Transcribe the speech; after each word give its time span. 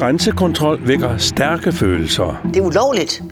grænsekontrol 0.00 0.78
vækker 0.86 1.16
stærke 1.16 1.72
følelser. 1.72 2.40
Det 2.44 2.56
er 2.56 2.60
ulovligt. 2.60 3.22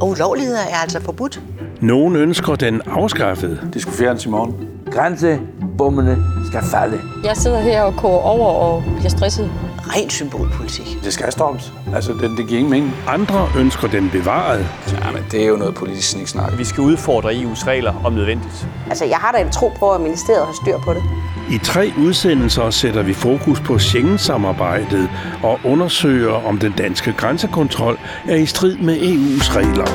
Og 0.00 0.08
ulovligheder 0.08 0.60
er 0.60 0.76
altså 0.82 1.00
forbudt. 1.00 1.40
Nogen 1.80 2.16
ønsker 2.16 2.54
den 2.54 2.80
afskaffet. 2.86 3.60
Det 3.74 3.82
skulle 3.82 3.96
fjernes 3.96 4.26
i 4.26 4.28
morgen. 4.28 4.54
Grænsebommene 4.90 6.18
skal 6.46 6.62
falde. 6.62 7.00
Jeg 7.24 7.36
sidder 7.36 7.60
her 7.60 7.82
og 7.82 7.94
koger 7.94 8.20
over 8.20 8.46
og 8.46 8.82
bliver 8.96 9.10
stresset. 9.10 9.50
Ren 9.78 10.10
symbolpolitik. 10.10 10.98
Det 11.04 11.12
skal 11.12 11.32
stoppes. 11.32 11.72
Altså, 11.94 12.12
det, 12.12 12.30
det 12.38 12.46
giver 12.46 12.58
ingen 12.58 12.70
mening. 12.70 12.92
Andre 13.08 13.48
ønsker 13.58 13.88
den 13.88 14.10
bevaret. 14.10 14.66
Ja, 14.92 15.10
men 15.12 15.22
det 15.30 15.42
er 15.42 15.46
jo 15.46 15.56
noget 15.56 15.74
politisk 15.74 16.10
sniksnak. 16.10 16.58
Vi 16.58 16.64
skal 16.64 16.82
udfordre 16.82 17.30
EU's 17.30 17.66
regler 17.66 17.94
om 18.04 18.12
nødvendigt. 18.12 18.66
Altså, 18.88 19.04
jeg 19.04 19.16
har 19.16 19.32
da 19.32 19.38
en 19.38 19.50
tro 19.50 19.72
på, 19.78 19.90
at 19.90 20.00
ministeriet 20.00 20.46
har 20.46 20.54
styr 20.62 20.78
på 20.78 20.94
det. 20.94 21.02
I 21.50 21.58
tre 21.58 21.92
udsendelser 21.98 22.70
sætter 22.70 23.02
vi 23.02 23.14
fokus 23.14 23.60
på 23.60 23.78
Schengen-samarbejdet 23.78 25.10
og 25.42 25.60
undersøger, 25.64 26.32
om 26.32 26.58
den 26.58 26.72
danske 26.72 27.12
grænsekontrol 27.12 27.98
er 28.28 28.36
i 28.36 28.46
strid 28.46 28.76
med 28.76 28.96
EU's 28.96 29.56
regler. 29.56 29.86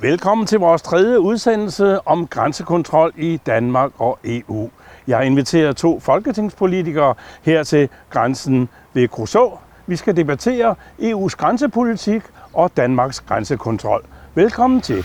Velkommen 0.00 0.46
til 0.46 0.58
vores 0.58 0.82
tredje 0.82 1.20
udsendelse 1.20 2.08
om 2.08 2.26
grænsekontrol 2.26 3.12
i 3.16 3.40
Danmark 3.46 3.90
og 3.98 4.18
EU. 4.24 4.70
Jeg 5.06 5.16
har 5.16 5.24
inviteret 5.24 5.76
to 5.76 6.00
folketingspolitikere 6.00 7.14
her 7.42 7.62
til 7.62 7.88
grænsen 8.10 8.68
ved 8.94 9.08
Kruså. 9.08 9.58
Vi 9.86 9.96
skal 9.96 10.16
debattere 10.16 10.74
EU's 11.00 11.36
grænsepolitik 11.36 12.22
og 12.52 12.70
Danmarks 12.76 13.20
grænsekontrol. 13.20 14.04
Velkommen 14.34 14.80
til. 14.80 15.04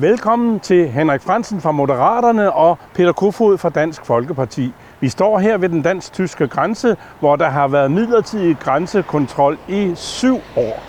Velkommen 0.00 0.60
til 0.60 0.88
Henrik 0.88 1.20
Fransen 1.20 1.60
fra 1.60 1.72
Moderaterne 1.72 2.52
og 2.52 2.78
Peter 2.94 3.12
Kofod 3.12 3.58
fra 3.58 3.68
Dansk 3.68 4.04
Folkeparti. 4.04 4.72
Vi 5.00 5.08
står 5.08 5.38
her 5.38 5.58
ved 5.58 5.68
den 5.68 5.82
dansk-tyske 5.82 6.48
grænse, 6.48 6.96
hvor 7.20 7.36
der 7.36 7.48
har 7.48 7.68
været 7.68 7.90
midlertidig 7.90 8.56
grænsekontrol 8.60 9.58
i 9.68 9.92
syv 9.94 10.40
år. 10.56 10.82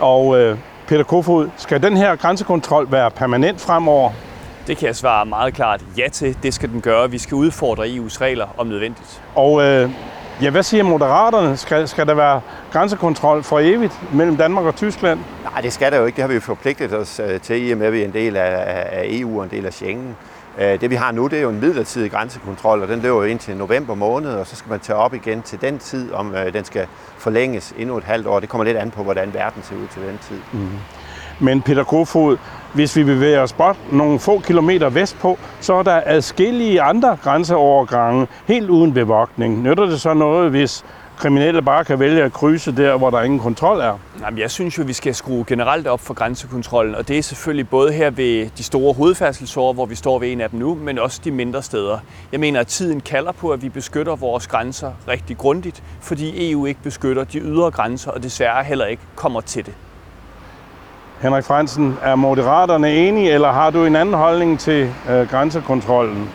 Og 0.00 0.40
øh, 0.40 0.58
Peter 0.86 1.04
Kofod, 1.04 1.50
skal 1.56 1.82
den 1.82 1.96
her 1.96 2.16
grænsekontrol 2.16 2.92
være 2.92 3.10
permanent 3.10 3.60
fremover? 3.60 4.10
Det 4.66 4.76
kan 4.76 4.86
jeg 4.86 4.96
svare 4.96 5.26
meget 5.26 5.54
klart 5.54 5.84
ja 5.98 6.08
til. 6.08 6.36
Det 6.42 6.54
skal 6.54 6.68
den 6.68 6.80
gøre. 6.80 7.10
Vi 7.10 7.18
skal 7.18 7.34
udfordre 7.34 7.84
EU's 7.84 8.20
regler 8.20 8.46
om 8.58 8.66
nødvendigt. 8.66 9.22
Og 9.34 9.62
øh, 9.62 9.90
ja, 10.42 10.50
hvad 10.50 10.62
siger 10.62 10.82
Moderaterne? 10.82 11.56
Skal, 11.56 11.88
skal 11.88 12.06
der 12.06 12.14
være 12.14 12.40
grænsekontrol 12.72 13.42
for 13.42 13.60
evigt 13.60 14.00
mellem 14.12 14.36
Danmark 14.36 14.64
og 14.64 14.76
Tyskland? 14.76 15.20
Nej, 15.52 15.60
det 15.60 15.72
skal 15.72 15.92
der 15.92 15.98
jo 15.98 16.04
ikke. 16.04 16.16
Det 16.16 16.22
har 16.22 16.28
vi 16.28 16.34
jo 16.34 16.40
forpligtet 16.40 16.92
os 16.92 17.20
øh, 17.20 17.40
til, 17.40 17.68
i 17.68 17.72
og 17.72 17.78
med, 17.78 17.86
at 17.86 17.92
vi 17.92 18.00
er 18.00 18.04
en 18.04 18.12
del 18.12 18.36
af, 18.36 18.84
af 18.92 19.04
EU 19.06 19.38
og 19.38 19.44
en 19.44 19.50
del 19.50 19.66
af 19.66 19.72
Schengen. 19.72 20.16
Øh, 20.58 20.80
det 20.80 20.90
vi 20.90 20.94
har 20.94 21.12
nu, 21.12 21.26
det 21.26 21.38
er 21.38 21.42
jo 21.42 21.50
en 21.50 21.60
midlertidig 21.60 22.10
grænsekontrol, 22.10 22.82
og 22.82 22.88
den 22.88 23.00
løber 23.00 23.16
jo 23.16 23.22
indtil 23.22 23.56
november 23.56 23.94
måned, 23.94 24.30
og 24.30 24.46
så 24.46 24.56
skal 24.56 24.70
man 24.70 24.80
tage 24.80 24.96
op 24.96 25.14
igen 25.14 25.42
til 25.42 25.60
den 25.60 25.78
tid, 25.78 26.12
om 26.12 26.34
øh, 26.34 26.52
den 26.52 26.64
skal 26.64 26.86
forlænges 27.18 27.74
endnu 27.78 27.96
et 27.96 28.04
halvt 28.04 28.26
år. 28.26 28.40
Det 28.40 28.48
kommer 28.48 28.64
lidt 28.64 28.76
an 28.76 28.90
på, 28.90 29.02
hvordan 29.02 29.34
verden 29.34 29.62
ser 29.62 29.76
ud 29.76 29.86
til 29.86 30.02
den 30.02 30.18
tid. 30.28 30.38
Mm. 30.52 30.68
Men 31.38 31.62
Peter 31.62 31.84
Kofod, 31.84 32.36
hvis 32.74 32.96
vi 32.96 33.04
bevæger 33.04 33.40
os 33.40 33.52
bort 33.52 33.76
nogle 33.92 34.18
få 34.18 34.38
kilometer 34.38 34.88
vestpå, 34.88 35.38
så 35.60 35.74
er 35.74 35.82
der 35.82 36.02
adskillige 36.04 36.82
andre 36.82 37.16
grænseovergange 37.22 38.26
helt 38.46 38.70
uden 38.70 38.94
bevogtning. 38.94 39.62
Nytter 39.62 39.86
det 39.86 40.00
så 40.00 40.14
noget, 40.14 40.50
hvis 40.50 40.84
kriminelle 41.18 41.62
bare 41.62 41.84
kan 41.84 41.98
vælge 41.98 42.22
at 42.22 42.32
krydse 42.32 42.76
der, 42.76 42.96
hvor 42.96 43.10
der 43.10 43.22
ingen 43.22 43.40
kontrol 43.40 43.80
er? 43.80 43.98
Jamen, 44.20 44.38
jeg 44.38 44.50
synes 44.50 44.78
jo, 44.78 44.82
vi 44.86 44.92
skal 44.92 45.14
skrue 45.14 45.44
generelt 45.46 45.86
op 45.86 46.00
for 46.00 46.14
grænsekontrollen, 46.14 46.94
og 46.94 47.08
det 47.08 47.18
er 47.18 47.22
selvfølgelig 47.22 47.68
både 47.68 47.92
her 47.92 48.10
ved 48.10 48.50
de 48.58 48.62
store 48.62 48.94
hovedfærdselsårer, 48.94 49.72
hvor 49.72 49.86
vi 49.86 49.94
står 49.94 50.18
ved 50.18 50.32
en 50.32 50.40
af 50.40 50.50
dem 50.50 50.60
nu, 50.60 50.74
men 50.74 50.98
også 50.98 51.20
de 51.24 51.30
mindre 51.30 51.62
steder. 51.62 51.98
Jeg 52.32 52.40
mener, 52.40 52.60
at 52.60 52.66
tiden 52.66 53.00
kalder 53.00 53.32
på, 53.32 53.50
at 53.50 53.62
vi 53.62 53.68
beskytter 53.68 54.16
vores 54.16 54.46
grænser 54.46 54.92
rigtig 55.08 55.38
grundigt, 55.38 55.82
fordi 56.00 56.50
EU 56.50 56.66
ikke 56.66 56.80
beskytter 56.82 57.24
de 57.24 57.38
ydre 57.38 57.70
grænser, 57.70 58.10
og 58.10 58.22
desværre 58.22 58.64
heller 58.64 58.86
ikke 58.86 59.02
kommer 59.16 59.40
til 59.40 59.66
det. 59.66 59.74
Henrik 61.24 61.44
Fransen, 61.44 61.98
er 62.02 62.14
moderaterne 62.14 62.94
enige, 62.94 63.32
eller 63.32 63.52
har 63.52 63.70
du 63.70 63.84
en 63.84 63.96
anden 63.96 64.14
holdning 64.14 64.60
til 64.60 64.94
øh, 65.10 65.28
grænsekontrollen? 65.28 66.30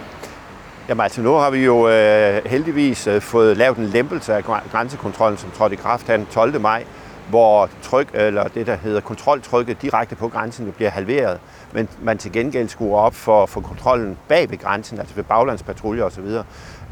Jamen 0.90 1.02
altså, 1.02 1.22
nu 1.22 1.34
har 1.34 1.50
vi 1.50 1.66
jo 1.66 1.90
øh, 1.90 2.42
heldigvis 2.46 3.08
øh, 3.08 3.22
fået 3.22 3.58
lavet 3.58 3.78
en 3.78 3.86
lempelse 3.86 4.34
af 4.34 4.44
grænsekontrollen, 4.44 5.38
som 5.38 5.52
trådte 5.52 5.74
i 5.74 5.78
kraft 5.78 6.08
den 6.08 6.26
12. 6.26 6.62
maj, 6.62 6.84
hvor 7.30 7.70
tryk, 7.82 8.08
eller 8.14 8.44
det, 8.44 8.68
der 8.68 8.76
hedder 8.76 9.02
kontroltrykket 9.02 9.82
direkte 9.82 10.16
på 10.16 10.28
grænsen 10.28 10.72
bliver 10.72 10.92
halveret, 10.92 11.40
men 11.74 11.90
man 12.02 12.18
til 12.18 12.32
gengæld 12.32 12.70
skruer 12.70 13.00
op 13.00 13.16
for, 13.16 13.46
for 13.46 13.62
kontrollen 13.62 14.18
bag 14.28 14.52
ved 14.52 14.58
grænsen, 14.58 15.00
altså 15.00 15.16
ved 15.16 15.24
baglandspatruljer 15.24 16.04
osv., 16.04 16.26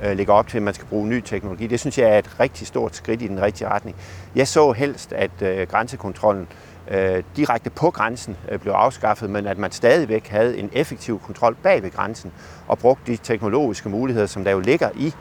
øh, 0.03 0.17
lægger 0.17 0.33
op 0.33 0.47
til, 0.47 0.57
at 0.57 0.63
man 0.63 0.73
skal 0.73 0.87
bruge 0.87 1.07
ny 1.07 1.21
teknologi. 1.21 1.67
Det 1.67 1.79
synes 1.79 1.97
jeg 1.97 2.09
er 2.09 2.17
et 2.17 2.39
rigtig 2.39 2.67
stort 2.67 2.95
skridt 2.95 3.21
i 3.21 3.27
den 3.27 3.41
rigtige 3.41 3.67
retning. 3.67 3.95
Jeg 4.35 4.47
så 4.47 4.71
helst, 4.71 5.13
at 5.13 5.41
øh, 5.41 5.67
grænsekontrollen 5.67 6.47
øh, 6.91 7.23
direkte 7.35 7.69
på 7.69 7.91
grænsen 7.91 8.37
øh, 8.51 8.59
blev 8.59 8.73
afskaffet, 8.73 9.29
men 9.29 9.47
at 9.47 9.57
man 9.57 9.71
stadigvæk 9.71 10.27
havde 10.27 10.57
en 10.57 10.69
effektiv 10.73 11.19
kontrol 11.19 11.55
bag 11.63 11.83
ved 11.83 11.91
grænsen 11.91 12.31
og 12.67 12.79
brugte 12.79 13.11
de 13.11 13.17
teknologiske 13.17 13.89
muligheder, 13.89 14.27
som 14.27 14.43
der 14.43 14.51
jo 14.51 14.59
ligger 14.59 14.89
i 14.95 15.13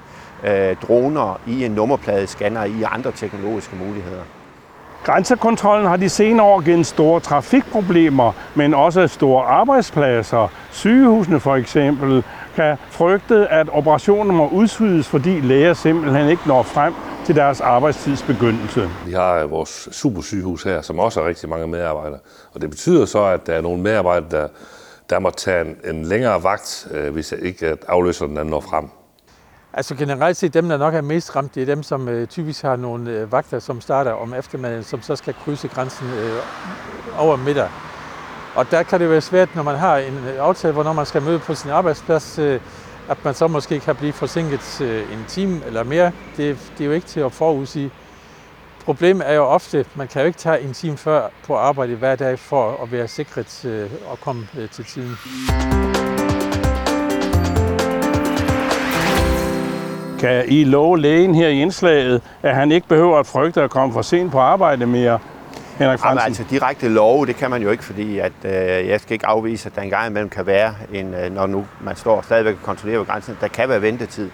øh, 0.44 0.76
droner, 0.76 1.40
i 1.46 1.64
en 1.64 1.70
nummerpladescanner, 1.70 2.64
i 2.64 2.82
andre 2.82 3.12
teknologiske 3.12 3.76
muligheder. 3.76 4.22
Grænsekontrollen 5.04 5.86
har 5.88 5.96
de 5.96 6.08
senere 6.08 6.46
år 6.46 6.60
givet 6.60 6.86
store 6.86 7.20
trafikproblemer, 7.20 8.32
men 8.54 8.74
også 8.74 9.06
store 9.06 9.44
arbejdspladser. 9.44 10.48
Sygehusene 10.70 11.40
for 11.40 11.56
eksempel 11.56 12.24
kan 12.56 12.76
frygte, 12.90 13.48
at 13.48 13.68
operationen 13.72 14.36
må 14.36 14.48
udskydes, 14.48 15.08
fordi 15.08 15.40
læger 15.40 15.74
simpelthen 15.74 16.28
ikke 16.28 16.42
når 16.46 16.62
frem 16.62 16.94
til 17.26 17.36
deres 17.36 17.60
arbejdstidsbegyndelse. 17.60 18.90
Vi 19.06 19.12
har 19.12 19.46
vores 19.46 19.88
supersygehus 19.92 20.62
her, 20.62 20.82
som 20.82 20.98
også 20.98 21.20
har 21.20 21.28
rigtig 21.28 21.48
mange 21.48 21.66
medarbejdere. 21.66 22.18
Og 22.54 22.60
det 22.60 22.70
betyder 22.70 23.06
så, 23.06 23.24
at 23.24 23.46
der 23.46 23.54
er 23.54 23.60
nogle 23.60 23.82
medarbejdere, 23.82 24.30
der, 24.30 24.48
der 25.10 25.18
må 25.18 25.30
tage 25.30 25.60
en, 25.60 25.76
en 25.94 26.04
længere 26.04 26.42
vagt, 26.42 26.88
øh, 26.90 27.12
hvis 27.12 27.32
ikke 27.42 27.66
at 27.66 27.78
afløseren 27.88 28.46
når 28.46 28.60
frem. 28.60 28.88
Altså 29.72 29.94
generelt 29.94 30.36
set, 30.36 30.54
dem 30.54 30.68
der 30.68 30.76
nok 30.76 30.94
er 30.94 31.00
mest 31.00 31.36
ramt, 31.36 31.54
det 31.54 31.62
er 31.62 31.66
dem, 31.66 31.82
som 31.82 32.08
øh, 32.08 32.26
typisk 32.26 32.62
har 32.62 32.76
nogle 32.76 33.10
øh, 33.10 33.32
vagter, 33.32 33.58
som 33.58 33.80
starter 33.80 34.12
om 34.12 34.34
eftermiddagen, 34.34 34.84
som 34.84 35.02
så 35.02 35.16
skal 35.16 35.34
krydse 35.44 35.68
grænsen 35.68 36.06
øh, 36.06 36.38
over 37.18 37.36
middag. 37.36 37.68
Og 38.54 38.70
der 38.70 38.82
kan 38.82 39.00
det 39.00 39.10
være 39.10 39.20
svært, 39.20 39.54
når 39.54 39.62
man 39.62 39.76
har 39.76 39.96
en 39.96 40.14
øh, 40.14 40.34
aftale, 40.38 40.72
hvornår 40.74 40.92
man 40.92 41.06
skal 41.06 41.22
møde 41.22 41.38
på 41.38 41.54
sin 41.54 41.70
arbejdsplads, 41.70 42.38
øh, 42.38 42.60
at 43.08 43.24
man 43.24 43.34
så 43.34 43.46
måske 43.46 43.80
kan 43.80 43.96
blive 43.96 44.12
forsinket 44.12 44.80
øh, 44.80 45.12
en 45.12 45.24
time 45.28 45.60
eller 45.66 45.84
mere. 45.84 46.12
Det, 46.36 46.58
det 46.78 46.84
er 46.84 46.86
jo 46.86 46.92
ikke 46.92 47.06
til 47.06 47.20
at 47.20 47.32
forudsige. 47.32 47.90
Problemet 48.84 49.30
er 49.30 49.34
jo 49.34 49.44
ofte, 49.44 49.78
at 49.78 49.96
man 49.96 50.08
kan 50.08 50.20
jo 50.20 50.26
ikke 50.26 50.38
tage 50.38 50.60
en 50.60 50.72
time 50.72 50.96
før 50.96 51.28
på 51.46 51.56
arbejde 51.56 51.94
hver 51.94 52.16
dag 52.16 52.38
for 52.38 52.82
at 52.82 52.92
være 52.92 53.08
sikret 53.08 53.64
øh, 53.64 53.82
at 53.82 53.90
og 54.10 54.20
komme 54.20 54.48
øh, 54.58 54.68
til 54.68 54.84
tiden. 54.84 55.16
Kan 60.18 60.44
I 60.48 60.64
love 60.64 60.98
lægen 60.98 61.34
her 61.34 61.48
i 61.48 61.60
indslaget, 61.60 62.22
at 62.42 62.54
han 62.54 62.72
ikke 62.72 62.88
behøver 62.88 63.18
at 63.18 63.26
frygte 63.26 63.62
at 63.62 63.70
komme 63.70 63.92
for 63.92 64.02
sent 64.02 64.32
på 64.32 64.38
arbejde 64.38 64.86
mere? 64.86 65.18
Henrik? 65.78 66.04
Jamen, 66.04 66.18
altså 66.18 66.44
direkte 66.50 66.88
love, 66.88 67.26
det 67.26 67.36
kan 67.36 67.50
man 67.50 67.62
jo 67.62 67.70
ikke, 67.70 67.84
fordi 67.84 68.18
at, 68.18 68.32
øh, 68.44 68.52
jeg 68.88 69.00
skal 69.00 69.12
ikke 69.12 69.26
afvise, 69.26 69.66
at 69.68 69.76
der 69.76 69.82
engang 69.82 70.10
imellem 70.10 70.28
kan 70.28 70.46
være, 70.46 70.74
en, 70.92 71.14
øh, 71.14 71.34
når 71.34 71.46
nu 71.46 71.66
man 71.80 71.96
står 71.96 72.22
stadigvæk 72.22 72.54
og 72.54 72.62
kontrollerer 72.62 72.98
ved 72.98 73.06
grænsen, 73.06 73.36
der 73.40 73.48
kan 73.48 73.68
være 73.68 73.82
ventetid. 73.82 74.30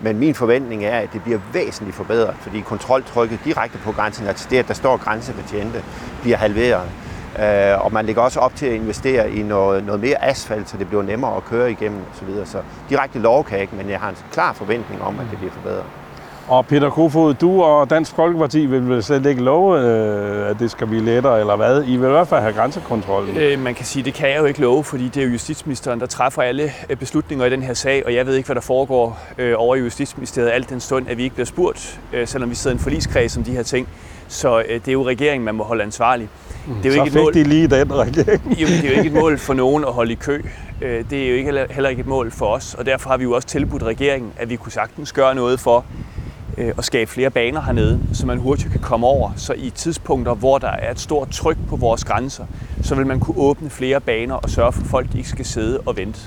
Men 0.00 0.18
min 0.18 0.34
forventning 0.34 0.84
er, 0.84 0.98
at 0.98 1.08
det 1.12 1.22
bliver 1.22 1.38
væsentligt 1.52 1.96
forbedret, 1.96 2.34
fordi 2.40 2.60
kontroltrykket 2.60 3.38
direkte 3.44 3.78
på 3.78 3.92
grænsen, 3.92 4.26
altså 4.26 4.46
det, 4.50 4.58
at 4.58 4.68
der 4.68 4.74
står 4.74 4.96
grænsebetjente, 4.96 5.82
bliver 6.22 6.36
halveret. 6.36 6.88
Øh, 7.38 7.84
og 7.84 7.92
man 7.92 8.06
lægger 8.06 8.22
også 8.22 8.40
op 8.40 8.54
til 8.54 8.66
at 8.66 8.72
investere 8.72 9.30
i 9.30 9.42
noget, 9.42 9.84
noget 9.84 10.00
mere 10.00 10.24
asfalt, 10.24 10.68
så 10.68 10.76
det 10.76 10.88
bliver 10.88 11.02
nemmere 11.02 11.36
at 11.36 11.44
køre 11.44 11.70
igennem 11.70 12.00
osv. 12.14 12.44
Så, 12.44 12.52
så 12.52 12.58
direkte 12.88 13.18
lov 13.18 13.44
kan 13.44 13.52
jeg 13.52 13.62
ikke, 13.62 13.76
men 13.76 13.90
jeg 13.90 14.00
har 14.00 14.08
en 14.08 14.16
klar 14.32 14.52
forventning 14.52 15.02
om, 15.02 15.18
at 15.20 15.26
det 15.30 15.38
bliver 15.38 15.52
forbedret. 15.52 15.84
Og 16.48 16.66
Peter 16.66 16.90
Kofod, 16.90 17.34
du 17.34 17.62
og 17.62 17.90
Dansk 17.90 18.14
Folkeparti 18.14 18.66
vil 18.66 18.88
vel 18.88 19.02
slet 19.02 19.26
ikke 19.26 19.42
love, 19.42 19.80
øh, 19.80 20.50
at 20.50 20.58
det 20.58 20.70
skal 20.70 20.86
blive 20.86 21.04
lettere, 21.04 21.40
eller 21.40 21.56
hvad? 21.56 21.84
I 21.86 21.96
vil 21.96 22.06
i 22.06 22.10
hvert 22.10 22.28
fald 22.28 22.40
have 22.40 22.52
grænsekontrollen. 22.52 23.36
Øh, 23.36 23.58
man 23.58 23.74
kan 23.74 23.84
sige, 23.84 24.02
det 24.02 24.14
kan 24.14 24.30
jeg 24.30 24.38
jo 24.38 24.44
ikke 24.44 24.60
love, 24.60 24.84
fordi 24.84 25.08
det 25.08 25.16
er 25.16 25.24
jo 25.26 25.32
justitsministeren, 25.32 26.00
der 26.00 26.06
træffer 26.06 26.42
alle 26.42 26.72
øh, 26.90 26.96
beslutninger 26.96 27.46
i 27.46 27.50
den 27.50 27.62
her 27.62 27.74
sag, 27.74 28.06
og 28.06 28.14
jeg 28.14 28.26
ved 28.26 28.34
ikke, 28.34 28.46
hvad 28.46 28.54
der 28.54 28.60
foregår 28.60 29.18
øh, 29.38 29.54
over 29.56 29.76
i 29.76 29.78
Justitsministeriet 29.78 30.50
alt 30.50 30.70
den 30.70 30.80
stund, 30.80 31.08
at 31.08 31.16
vi 31.16 31.22
ikke 31.22 31.34
bliver 31.34 31.46
spurgt, 31.46 32.00
øh, 32.12 32.28
selvom 32.28 32.50
vi 32.50 32.54
sidder 32.54 32.74
i 32.74 32.78
en 32.78 32.82
forligskreds 32.82 33.36
om 33.36 33.44
de 33.44 33.52
her 33.52 33.62
ting. 33.62 33.88
Så 34.28 34.58
øh, 34.58 34.64
det 34.68 34.88
er 34.88 34.92
jo 34.92 35.06
regeringen, 35.06 35.44
man 35.44 35.54
må 35.54 35.64
holde 35.64 35.82
ansvarlig. 35.82 36.28
Mm. 36.66 36.74
Det 36.74 36.86
er 36.86 36.88
jo 36.88 36.94
så 36.94 37.00
ikke 37.00 37.12
fik 37.12 37.18
et 37.18 37.24
mål, 37.24 37.34
de 37.34 37.44
lige 37.44 37.66
den 37.66 37.94
regering. 37.94 38.60
jo, 38.60 38.66
det 38.66 38.84
er 38.84 38.90
jo 38.90 38.96
ikke 38.96 39.06
et 39.06 39.22
mål 39.22 39.38
for 39.38 39.54
nogen 39.64 39.84
at 39.84 39.92
holde 39.92 40.12
i 40.12 40.14
kø. 40.14 40.42
Øh, 40.82 41.04
det 41.10 41.24
er 41.24 41.30
jo 41.30 41.36
ikke, 41.36 41.66
heller 41.70 41.90
ikke 41.90 42.00
et 42.00 42.06
mål 42.06 42.30
for 42.30 42.46
os, 42.46 42.74
og 42.74 42.86
derfor 42.86 43.10
har 43.10 43.16
vi 43.16 43.24
jo 43.24 43.32
også 43.32 43.48
tilbudt 43.48 43.82
regeringen, 43.82 44.32
at 44.36 44.50
vi 44.50 44.56
kunne 44.56 44.72
sagtens 44.72 45.12
gøre 45.12 45.34
noget 45.34 45.60
for, 45.60 45.84
øh, 46.58 46.72
skabe 46.80 47.10
flere 47.10 47.30
baner 47.30 47.60
hernede, 47.60 48.00
så 48.12 48.26
man 48.26 48.38
hurtigt 48.38 48.70
kan 48.70 48.80
komme 48.80 49.06
over. 49.06 49.30
Så 49.36 49.52
i 49.52 49.70
tidspunkter, 49.70 50.34
hvor 50.34 50.58
der 50.58 50.70
er 50.70 50.90
et 50.90 51.00
stort 51.00 51.28
tryk 51.28 51.56
på 51.68 51.76
vores 51.76 52.04
grænser, 52.04 52.44
så 52.82 52.94
vil 52.94 53.06
man 53.06 53.20
kunne 53.20 53.38
åbne 53.38 53.70
flere 53.70 54.00
baner 54.00 54.34
og 54.34 54.50
sørge 54.50 54.72
for, 54.72 54.80
at 54.80 54.86
folk 54.86 55.14
ikke 55.14 55.28
skal 55.28 55.44
sidde 55.44 55.80
og 55.86 55.96
vente. 55.96 56.20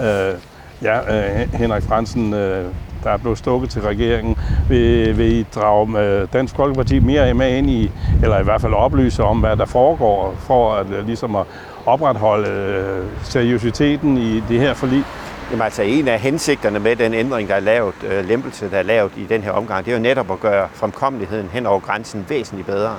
Øh, 0.00 0.34
ja, 0.82 1.40
øh, 1.40 1.54
Henrik 1.54 1.82
Fransen, 1.82 2.34
øh, 2.34 2.66
der 3.04 3.10
er 3.10 3.16
blevet 3.16 3.38
stukket 3.38 3.70
til 3.70 3.82
regeringen. 3.82 4.36
Vil, 4.68 5.18
vil 5.18 5.32
I 5.32 5.42
drage 5.54 5.86
med 5.86 6.26
Dansk 6.26 6.56
Folkeparti 6.56 6.98
mere 6.98 7.34
med 7.34 7.56
ind 7.56 7.70
i, 7.70 7.90
eller 8.22 8.40
i 8.40 8.44
hvert 8.44 8.60
fald 8.60 8.72
oplyse 8.72 9.24
om, 9.24 9.40
hvad 9.40 9.56
der 9.56 9.66
foregår, 9.66 10.34
for 10.38 10.74
at 10.74 10.90
øh, 10.90 11.06
ligesom 11.06 11.36
at 11.36 11.44
opretholde 11.86 12.48
øh, 12.48 13.06
seriøsiteten 13.22 14.18
i 14.18 14.42
det 14.48 14.60
her 14.60 14.74
forlig? 14.74 15.04
Jamen 15.50 15.62
altså 15.62 15.82
en 15.82 16.08
af 16.08 16.20
hensigterne 16.20 16.78
med 16.78 16.96
den 16.96 17.14
ændring, 17.14 17.48
der 17.48 17.54
er 17.54 17.60
lavet, 17.60 17.94
øh, 18.04 18.24
lempelse, 18.24 18.70
der 18.70 18.78
er 18.78 18.82
lavet 18.82 19.12
i 19.16 19.24
den 19.24 19.42
her 19.42 19.50
omgang, 19.50 19.84
det 19.84 19.90
er 19.90 19.96
jo 19.96 20.02
netop 20.02 20.30
at 20.30 20.40
gøre 20.40 20.68
fremkommeligheden 20.72 21.48
hen 21.48 21.66
over 21.66 21.80
grænsen 21.80 22.26
væsentligt 22.28 22.66
bedre. 22.66 22.96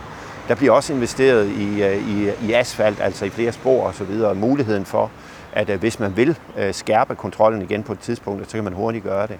Der 0.47 0.55
bliver 0.55 0.73
også 0.73 0.93
investeret 0.93 1.47
i, 1.47 1.83
øh, 1.83 2.09
i, 2.09 2.29
i 2.47 2.53
asfalt, 2.53 3.01
altså 3.01 3.25
i 3.25 3.29
flere 3.29 3.51
spor 3.51 3.83
og 3.83 3.93
så 3.95 4.03
videre, 4.03 4.35
muligheden 4.35 4.85
for, 4.85 5.11
at 5.53 5.69
øh, 5.69 5.79
hvis 5.79 5.99
man 5.99 6.17
vil 6.17 6.37
øh, 6.57 6.73
skærpe 6.73 7.15
kontrollen 7.15 7.61
igen 7.61 7.83
på 7.83 7.93
et 7.93 7.99
tidspunkt, 7.99 8.51
så 8.51 8.57
kan 8.57 8.63
man 8.63 8.73
hurtigt 8.73 9.03
gøre 9.03 9.27
det. 9.27 9.37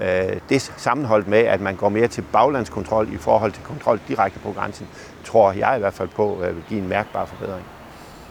Øh, 0.00 0.40
det 0.48 0.72
sammenholdt 0.76 1.28
med, 1.28 1.38
at 1.38 1.60
man 1.60 1.76
går 1.76 1.88
mere 1.88 2.08
til 2.08 2.22
baglandskontrol 2.32 3.08
i 3.12 3.16
forhold 3.16 3.52
til 3.52 3.62
kontrol 3.62 4.00
direkte 4.08 4.38
på 4.38 4.52
grænsen, 4.52 4.88
tror 5.24 5.52
jeg 5.52 5.74
i 5.76 5.80
hvert 5.80 5.94
fald 5.94 6.08
på 6.08 6.42
øh, 6.42 6.56
vil 6.56 6.64
give 6.68 6.80
en 6.80 6.88
mærkbar 6.88 7.24
forbedring. 7.24 7.64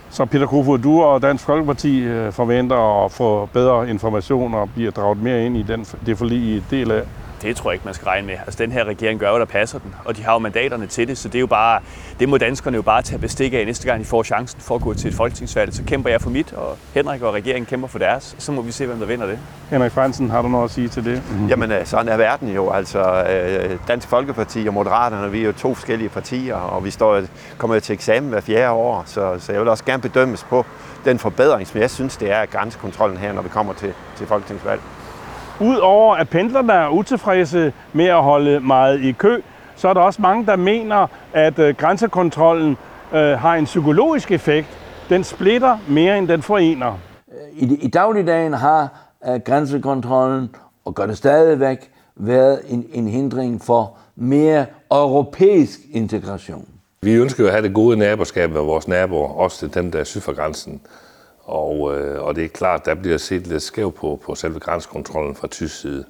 Så 0.09 0.25
Peter 0.25 0.45
Kofod, 0.45 0.79
du 0.79 1.03
og 1.03 1.21
Dansk 1.21 1.43
Folkeparti 1.45 1.99
øh, 1.99 2.31
forventer 2.31 3.05
at 3.05 3.11
få 3.11 3.49
bedre 3.53 3.89
information 3.89 4.53
og 4.53 4.69
bliver 4.75 4.91
draget 4.91 5.17
mere 5.21 5.45
ind 5.45 5.57
i 5.57 5.63
den, 5.63 5.85
det 6.05 6.17
forlig 6.17 6.37
I 6.37 6.57
er 6.57 6.61
del 6.69 6.91
af? 6.91 7.03
Det 7.41 7.55
tror 7.55 7.69
jeg 7.69 7.75
ikke, 7.75 7.85
man 7.85 7.93
skal 7.93 8.05
regne 8.05 8.27
med. 8.27 8.35
Altså, 8.45 8.63
den 8.63 8.71
her 8.71 8.83
regering 8.83 9.19
gør 9.19 9.31
jo, 9.31 9.39
der 9.39 9.45
passer 9.45 9.79
den, 9.79 9.95
og 10.05 10.17
de 10.17 10.23
har 10.23 10.33
jo 10.33 10.39
mandaterne 10.39 10.87
til 10.87 11.07
det, 11.07 11.17
så 11.17 11.27
det 11.27 11.35
er 11.35 11.39
jo 11.39 11.47
bare, 11.47 11.79
det 12.19 12.29
må 12.29 12.37
danskerne 12.37 12.75
jo 12.75 12.81
bare 12.81 13.01
tage 13.01 13.19
bestik 13.19 13.53
af 13.53 13.65
næste 13.65 13.87
gang, 13.87 13.99
de 13.99 14.05
får 14.05 14.23
chancen 14.23 14.61
for 14.61 14.75
at 14.75 14.81
gå 14.81 14.93
til 14.93 15.07
et 15.07 15.13
folketingsvalg. 15.13 15.73
Så 15.73 15.83
kæmper 15.83 16.09
jeg 16.09 16.21
for 16.21 16.29
mit, 16.29 16.53
og 16.53 16.77
Henrik 16.93 17.21
og 17.21 17.33
regeringen 17.33 17.65
kæmper 17.65 17.87
for 17.87 17.99
deres. 17.99 18.35
Så 18.37 18.51
må 18.51 18.61
vi 18.61 18.71
se, 18.71 18.85
hvem 18.85 18.99
der 18.99 19.05
vinder 19.05 19.25
det. 19.25 19.39
Henrik 19.69 19.91
Fransen, 19.91 20.29
har 20.29 20.41
du 20.41 20.47
noget 20.47 20.65
at 20.65 20.71
sige 20.71 20.87
til 20.87 21.05
det? 21.05 21.21
Mm-hmm. 21.29 21.47
Jamen, 21.47 21.71
øh, 21.71 21.85
sådan 21.85 22.09
er 22.11 22.17
verden 22.17 22.49
jo. 22.55 22.71
Altså, 22.71 23.23
øh, 23.23 23.77
Dansk 23.87 24.07
Folkeparti 24.07 24.67
og 24.67 24.73
Moderaterne, 24.73 25.31
vi 25.31 25.41
er 25.41 25.45
jo 25.45 25.51
to 25.51 25.73
forskellige 25.73 26.09
partier, 26.09 26.55
og 26.55 26.85
vi 26.85 26.91
står, 26.91 27.21
kommer 27.57 27.75
jo 27.75 27.79
til 27.79 27.93
eksamen 27.93 28.29
hver 28.29 28.41
fjerde 28.41 28.71
år, 28.71 29.03
så, 29.05 29.35
så 29.39 29.51
jeg 29.51 29.61
vil 29.61 29.69
også 29.69 29.85
gerne 29.85 30.01
bedømmes 30.01 30.43
på 30.43 30.65
den 31.05 31.19
forbedring, 31.19 31.67
som 31.67 31.81
jeg 31.81 31.89
synes, 31.89 32.17
det 32.17 32.31
er 32.31 32.45
grænsekontrollen 32.45 33.17
her, 33.17 33.33
når 33.33 33.41
vi 33.41 33.49
kommer 33.49 33.73
til, 33.73 33.93
til 34.17 34.27
folketingsvalg. 34.27 34.81
Udover 35.61 36.15
at 36.15 36.29
pendlerne 36.29 36.73
er 36.73 36.89
utilfredse 36.89 37.73
med 37.93 38.05
at 38.05 38.23
holde 38.23 38.59
meget 38.59 39.01
i 39.01 39.11
kø, 39.11 39.41
så 39.75 39.87
er 39.87 39.93
der 39.93 40.01
også 40.01 40.21
mange, 40.21 40.45
der 40.45 40.55
mener, 40.55 41.07
at 41.33 41.59
øh, 41.59 41.75
grænsekontrollen 41.75 42.77
øh, 43.13 43.19
har 43.19 43.55
en 43.55 43.65
psykologisk 43.65 44.31
effekt. 44.31 44.67
Den 45.09 45.23
splitter 45.23 45.77
mere, 45.87 46.17
end 46.17 46.27
den 46.27 46.41
forener. 46.41 46.99
I, 47.53 47.77
i 47.81 47.87
dagligdagen 47.87 48.53
har 48.53 49.09
uh, 49.27 49.35
grænsekontrollen, 49.35 50.55
og 50.85 50.95
gør 50.95 51.05
det 51.05 51.17
stadigvæk, 51.17 51.91
været 52.15 52.61
en, 52.67 52.85
en 52.93 53.07
hindring 53.07 53.61
for 53.61 53.97
mere 54.15 54.65
europæisk 54.91 55.79
integration. 55.91 56.67
Vi 57.01 57.13
ønsker 57.13 57.43
jo 57.43 57.47
at 57.47 57.53
have 57.53 57.63
det 57.67 57.73
gode 57.73 57.97
naboskab 57.97 58.51
med 58.51 58.61
vores 58.61 58.87
naboer, 58.87 59.29
også 59.29 59.59
til 59.59 59.73
dem, 59.73 59.91
der 59.91 59.99
er 59.99 60.03
syd 60.03 60.21
for 60.21 60.33
grænsen. 60.33 60.81
Og, 61.47 61.97
øh, 61.97 62.23
og 62.23 62.35
det 62.35 62.43
er 62.43 62.47
klart, 62.47 62.85
der 62.85 62.95
bliver 62.95 63.17
set 63.17 63.47
lidt 63.47 63.63
skæv 63.63 63.91
på, 63.91 64.19
på 64.25 64.35
selve 64.35 64.59
grænsekontrollen 64.59 65.35
fra 65.35 65.47
tysk 65.47 65.81
side. 65.81 66.03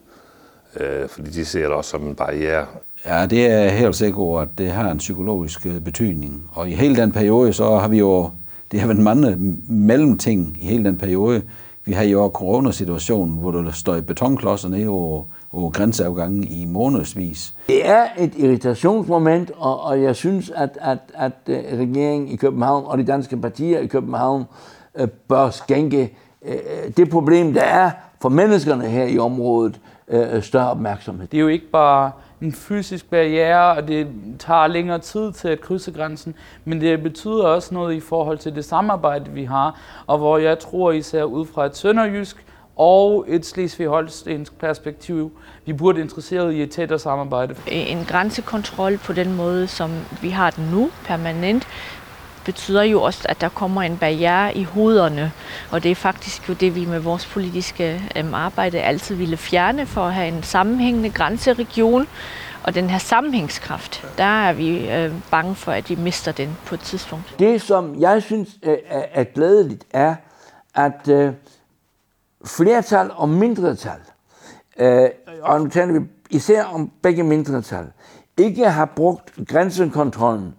Øh, 0.79 1.09
fordi 1.09 1.29
de 1.29 1.45
ser 1.45 1.61
det 1.61 1.71
også 1.71 1.89
som 1.89 2.07
en 2.07 2.15
barriere. 2.15 2.65
Ja, 3.05 3.25
det 3.25 3.51
er 3.51 3.69
helt 3.69 3.95
sikkert, 3.95 4.41
at 4.41 4.57
det 4.57 4.71
har 4.71 4.91
en 4.91 4.97
psykologisk 4.97 5.65
øh, 5.65 5.79
betydning. 5.79 6.49
Og 6.53 6.69
i 6.69 6.73
hele 6.73 6.95
den 6.95 7.11
periode, 7.11 7.53
så 7.53 7.77
har 7.77 7.87
vi 7.87 7.97
jo, 7.97 8.29
det 8.71 8.79
har 8.79 8.87
været 8.87 8.99
mange 8.99 9.57
mellemting 9.69 10.57
i 10.61 10.65
hele 10.65 10.83
den 10.83 10.97
periode. 10.97 11.41
Vi 11.85 11.93
har 11.93 12.03
jo 12.03 12.31
coronasituationen, 12.33 13.37
hvor 13.37 13.51
der 13.51 13.71
står 13.71 14.01
betonklodser 14.01 14.69
nede 14.69 14.87
over, 14.87 15.23
over 15.51 15.71
grænseafgangen 15.71 16.43
i 16.43 16.65
månedsvis. 16.65 17.53
Det 17.67 17.87
er 17.87 18.05
et 18.17 18.33
irritationsmoment, 18.37 19.51
og, 19.57 19.81
og 19.81 20.01
jeg 20.01 20.15
synes, 20.15 20.49
at, 20.55 20.77
at, 20.81 20.97
at 21.13 21.31
øh, 21.47 21.79
regeringen 21.79 22.27
i 22.27 22.35
København 22.35 22.83
og 22.87 22.97
de 22.97 23.03
danske 23.03 23.37
partier 23.37 23.79
i 23.79 23.87
København 23.87 24.45
øh, 24.97 25.07
bør 25.07 25.49
skænke 25.49 26.17
øh, 26.45 26.57
det 26.97 27.09
problem, 27.09 27.53
der 27.53 27.61
er 27.61 27.91
for 28.21 28.29
menneskerne 28.29 28.85
her 28.85 29.05
i 29.05 29.19
området, 29.19 29.79
øh, 30.07 30.43
større 30.43 30.71
opmærksomhed. 30.71 31.27
Det 31.27 31.37
er 31.37 31.41
jo 31.41 31.47
ikke 31.47 31.71
bare 31.71 32.11
en 32.41 32.51
fysisk 32.51 33.09
barriere, 33.09 33.77
og 33.77 33.87
det 33.87 34.07
tager 34.39 34.67
længere 34.67 34.99
tid 34.99 35.31
til 35.31 35.47
at 35.47 35.61
krydse 35.61 35.91
grænsen, 35.91 36.35
men 36.65 36.81
det 36.81 37.03
betyder 37.03 37.43
også 37.43 37.73
noget 37.73 37.95
i 37.95 37.99
forhold 37.99 38.37
til 38.37 38.55
det 38.55 38.65
samarbejde, 38.65 39.31
vi 39.31 39.43
har, 39.43 39.79
og 40.07 40.17
hvor 40.17 40.37
jeg 40.37 40.59
tror 40.59 40.91
især 40.91 41.23
ud 41.23 41.45
fra 41.45 41.65
et 41.65 41.77
sønderjysk 41.77 42.45
og 42.75 43.25
et 43.27 43.45
Slesvig-Holstensk 43.45 44.53
perspektiv, 44.59 45.31
vi 45.65 45.73
burde 45.73 46.01
interesseret 46.01 46.53
i 46.53 46.61
et 46.61 46.71
tættere 46.71 46.99
samarbejde. 46.99 47.55
En 47.67 48.05
grænsekontrol 48.05 48.97
på 48.97 49.13
den 49.13 49.35
måde, 49.35 49.67
som 49.67 49.91
vi 50.21 50.29
har 50.29 50.49
den 50.49 50.67
nu, 50.71 50.89
permanent, 51.05 51.67
betyder 52.47 52.83
jo 52.83 53.01
også, 53.01 53.25
at 53.29 53.41
der 53.41 53.49
kommer 53.49 53.81
en 53.81 53.97
barriere 53.97 54.57
i 54.57 54.63
hovederne. 54.63 55.31
Og 55.71 55.83
det 55.83 55.91
er 55.91 55.95
faktisk 55.95 56.49
jo 56.49 56.53
det, 56.53 56.75
vi 56.75 56.85
med 56.85 56.99
vores 56.99 57.25
politiske 57.25 58.01
øhm, 58.15 58.33
arbejde 58.33 58.81
altid 58.81 59.15
ville 59.15 59.37
fjerne 59.37 59.85
for 59.85 60.01
at 60.01 60.13
have 60.13 60.27
en 60.27 60.43
sammenhængende 60.43 61.09
grænseregion. 61.09 62.07
Og 62.63 62.75
den 62.75 62.89
her 62.89 62.97
sammenhængskraft, 62.97 64.05
der 64.17 64.47
er 64.47 64.53
vi 64.53 64.91
øh, 64.91 65.13
bange 65.31 65.55
for, 65.55 65.71
at 65.71 65.89
vi 65.89 65.95
mister 65.95 66.31
den 66.31 66.57
på 66.65 66.75
et 66.75 66.81
tidspunkt. 66.81 67.35
Det, 67.39 67.61
som 67.61 67.99
jeg 67.99 68.23
synes 68.23 68.49
øh, 68.63 68.77
er, 68.87 69.03
er 69.13 69.23
glædeligt, 69.23 69.83
er, 69.91 70.15
at 70.75 71.07
øh, 71.09 71.33
flertal 72.45 73.11
og 73.15 73.29
mindretal, 73.29 73.99
øh, 74.79 75.09
og 75.41 75.61
nu 75.61 75.67
taler 75.67 75.99
vi 75.99 76.05
især 76.29 76.63
om 76.63 76.91
begge 77.01 77.23
mindretal, 77.23 77.87
ikke 78.37 78.69
har 78.69 78.85
brugt 78.85 79.33
grænsekontrollen 79.47 80.53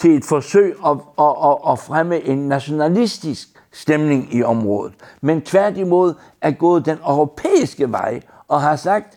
til 0.00 0.16
et 0.16 0.24
forsøg 0.24 0.76
at, 0.86 0.96
at, 1.18 1.34
at, 1.44 1.72
at 1.72 1.78
fremme 1.78 2.20
en 2.20 2.48
nationalistisk 2.48 3.48
stemning 3.72 4.34
i 4.34 4.42
området, 4.42 4.92
men 5.20 5.42
tværtimod 5.42 6.14
er 6.40 6.50
gået 6.50 6.86
den 6.86 6.98
europæiske 7.06 7.92
vej 7.92 8.20
og 8.48 8.60
har 8.60 8.76
sagt, 8.76 9.16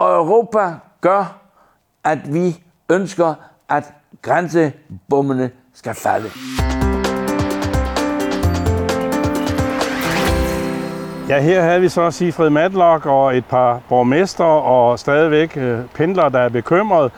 at 0.00 0.06
Europa 0.06 0.74
gør, 1.00 1.38
at 2.04 2.34
vi 2.34 2.62
ønsker, 2.90 3.34
at 3.68 3.84
grænsebommene 4.22 5.50
skal 5.74 5.94
falde. 5.94 6.28
Ja, 11.28 11.40
her 11.40 11.62
havde 11.62 11.80
vi 11.80 11.88
så 11.88 12.10
Sifred 12.10 12.50
Matlock 12.50 13.06
og 13.06 13.36
et 13.36 13.44
par 13.44 13.80
borgmester 13.88 14.44
og 14.44 14.98
stadigvæk 14.98 15.56
øh, 15.56 15.78
pendlere, 15.94 16.30
der 16.30 16.38
er 16.38 16.48
bekymret. 16.48 17.12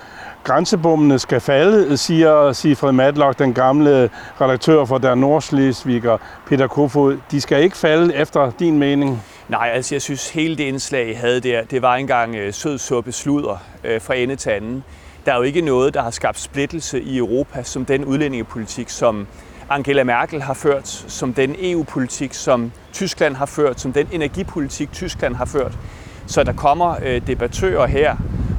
Grænsebommene 0.48 1.18
skal 1.18 1.40
falde, 1.40 1.96
siger 1.96 2.52
Sifred 2.52 2.92
Matlock, 2.92 3.38
den 3.38 3.54
gamle 3.54 4.10
redaktør 4.40 4.84
for 4.84 4.98
Der 4.98 5.14
Nordslesviger, 5.14 6.18
Peter 6.46 6.66
Kofod. 6.66 7.18
De 7.30 7.40
skal 7.40 7.62
ikke 7.62 7.76
falde 7.76 8.14
efter 8.14 8.50
din 8.50 8.78
mening? 8.78 9.22
Nej, 9.48 9.70
altså 9.74 9.94
jeg 9.94 10.02
synes, 10.02 10.30
hele 10.30 10.56
det 10.56 10.64
indslag, 10.64 11.10
I 11.10 11.12
havde 11.12 11.40
der, 11.40 11.64
det 11.64 11.82
var 11.82 11.94
engang 11.94 12.34
øh, 12.34 12.52
sød 12.52 12.78
suppe 12.78 13.12
sludder 13.12 13.62
øh, 13.84 14.00
fra 14.00 14.14
ende 14.14 14.36
til 14.36 14.50
anden. 14.50 14.84
Der 15.26 15.32
er 15.32 15.36
jo 15.36 15.42
ikke 15.42 15.60
noget, 15.60 15.94
der 15.94 16.02
har 16.02 16.10
skabt 16.10 16.38
splittelse 16.38 17.02
i 17.02 17.18
Europa, 17.18 17.62
som 17.62 17.84
den 17.84 18.04
udlændingepolitik, 18.04 18.88
som 18.88 19.26
Angela 19.70 20.04
Merkel 20.04 20.42
har 20.42 20.54
ført, 20.54 20.88
som 20.88 21.34
den 21.34 21.56
EU-politik, 21.58 22.34
som 22.34 22.72
Tyskland 22.92 23.36
har 23.36 23.46
ført, 23.46 23.80
som 23.80 23.92
den 23.92 24.08
energipolitik, 24.12 24.92
Tyskland 24.92 25.34
har 25.34 25.44
ført. 25.44 25.78
Så 26.26 26.44
der 26.44 26.52
kommer 26.52 26.96
øh, 27.04 27.26
debattører 27.26 27.86
her 27.86 28.16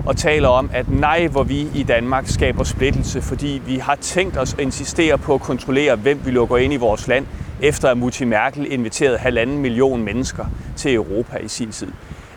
og 0.09 0.17
taler 0.17 0.47
om, 0.47 0.69
at 0.73 0.89
nej, 0.89 1.27
hvor 1.27 1.43
vi 1.43 1.67
i 1.75 1.83
Danmark 1.83 2.27
skaber 2.27 2.63
splittelse, 2.63 3.21
fordi 3.21 3.61
vi 3.65 3.77
har 3.77 3.95
tænkt 3.95 4.37
os 4.37 4.53
at 4.53 4.59
insistere 4.59 5.17
på 5.17 5.33
at 5.33 5.41
kontrollere, 5.41 5.95
hvem 5.95 6.21
vi 6.25 6.31
lukker 6.31 6.57
ind 6.57 6.73
i 6.73 6.75
vores 6.75 7.07
land, 7.07 7.25
efter 7.61 7.89
at 7.89 7.97
Mutti 7.97 8.25
Merkel 8.25 8.71
inviterede 8.71 9.17
halvanden 9.17 9.57
million 9.57 10.03
mennesker 10.03 10.45
til 10.75 10.93
Europa 10.93 11.37
i 11.37 11.47
sin 11.47 11.71
tid. 11.71 11.91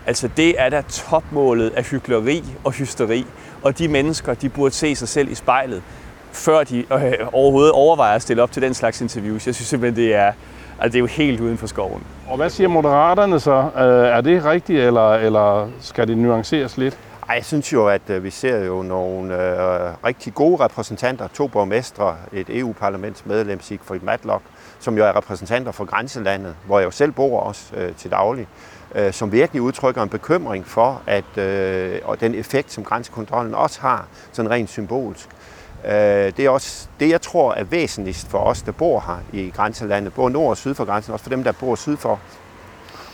Altså 0.07 0.29
det 0.37 0.55
er 0.59 0.69
da 0.69 0.83
topmålet 0.88 1.71
af 1.71 1.85
hykleri 1.85 2.45
og 2.64 2.73
hysteri, 2.73 3.26
og 3.62 3.79
de 3.79 3.88
mennesker, 3.88 4.35
de 4.35 4.49
burde 4.49 4.75
se 4.75 4.95
sig 4.95 5.09
selv 5.09 5.31
i 5.31 5.35
spejlet, 5.35 5.83
før 6.33 6.64
de 6.64 6.79
øh, 6.79 7.12
overhovedet 7.33 7.73
overvejer 7.73 8.14
at 8.14 8.23
stille 8.23 8.43
op 8.43 8.52
til 8.52 8.62
den 8.62 8.75
slags 8.75 9.00
interviews. 9.00 9.47
Jeg 9.47 9.55
synes 9.55 9.69
simpelthen, 9.69 10.05
det 10.05 10.14
er, 10.14 10.33
altså, 10.79 10.88
det 10.88 10.95
er 10.95 11.00
jo 11.00 11.07
helt 11.07 11.41
uden 11.41 11.59
for 11.59 11.67
skoven. 11.67 12.02
Og 12.29 12.37
hvad 12.37 12.50
siger 12.50 12.69
moderaterne 12.69 13.41
så? 13.41 13.69
Øh, 13.76 14.17
er 14.17 14.21
det 14.21 14.45
rigtigt, 14.45 14.81
eller, 14.81 15.14
eller 15.14 15.69
skal 15.81 16.09
det 16.09 16.19
nuanceres 16.19 16.76
lidt? 16.76 16.99
Jeg 17.34 17.44
synes 17.44 17.72
jo, 17.72 17.88
at 17.88 18.10
øh, 18.10 18.24
vi 18.24 18.30
ser 18.30 18.64
jo 18.64 18.82
nogle 18.82 19.34
øh, 19.34 19.94
rigtig 20.04 20.34
gode 20.34 20.64
repræsentanter, 20.64 21.28
to 21.28 21.46
borgmestre, 21.46 22.16
et 22.32 22.58
EU-parlamentsmedlem, 22.58 23.60
Sigfrid 23.60 24.00
Matlock, 24.00 24.42
som 24.80 24.96
jo 24.96 25.04
er 25.04 25.16
repræsentanter 25.16 25.72
for 25.72 25.84
grænselandet, 25.84 26.56
hvor 26.66 26.78
jeg 26.78 26.86
jo 26.86 26.90
selv 26.90 27.12
bor 27.12 27.40
også 27.40 27.76
øh, 27.76 27.94
til 27.94 28.10
daglig, 28.10 28.46
øh, 28.94 29.12
som 29.12 29.32
virkelig 29.32 29.62
udtrykker 29.62 30.02
en 30.02 30.08
bekymring 30.08 30.66
for, 30.66 31.02
at 31.06 31.38
øh, 31.38 32.00
og 32.04 32.20
den 32.20 32.34
effekt, 32.34 32.72
som 32.72 32.84
grænsekontrollen 32.84 33.54
også 33.54 33.80
har, 33.80 34.06
sådan 34.32 34.50
rent 34.50 34.70
symbolsk. 34.70 35.28
Øh, 35.84 35.92
det 36.36 36.38
er 36.38 36.50
også 36.50 36.88
det, 37.00 37.08
jeg 37.08 37.20
tror 37.20 37.54
er 37.54 37.64
væsentligst 37.64 38.28
for 38.28 38.38
os, 38.38 38.62
der 38.62 38.72
bor 38.72 39.04
her 39.06 39.40
i 39.40 39.50
grænselandet, 39.50 40.14
både 40.14 40.32
nord 40.32 40.50
og 40.50 40.56
syd 40.56 40.74
for 40.74 40.84
grænsen, 40.84 41.12
også 41.12 41.22
for 41.22 41.30
dem, 41.30 41.44
der 41.44 41.52
bor 41.52 41.74
syd 41.74 41.96
for 41.96 42.20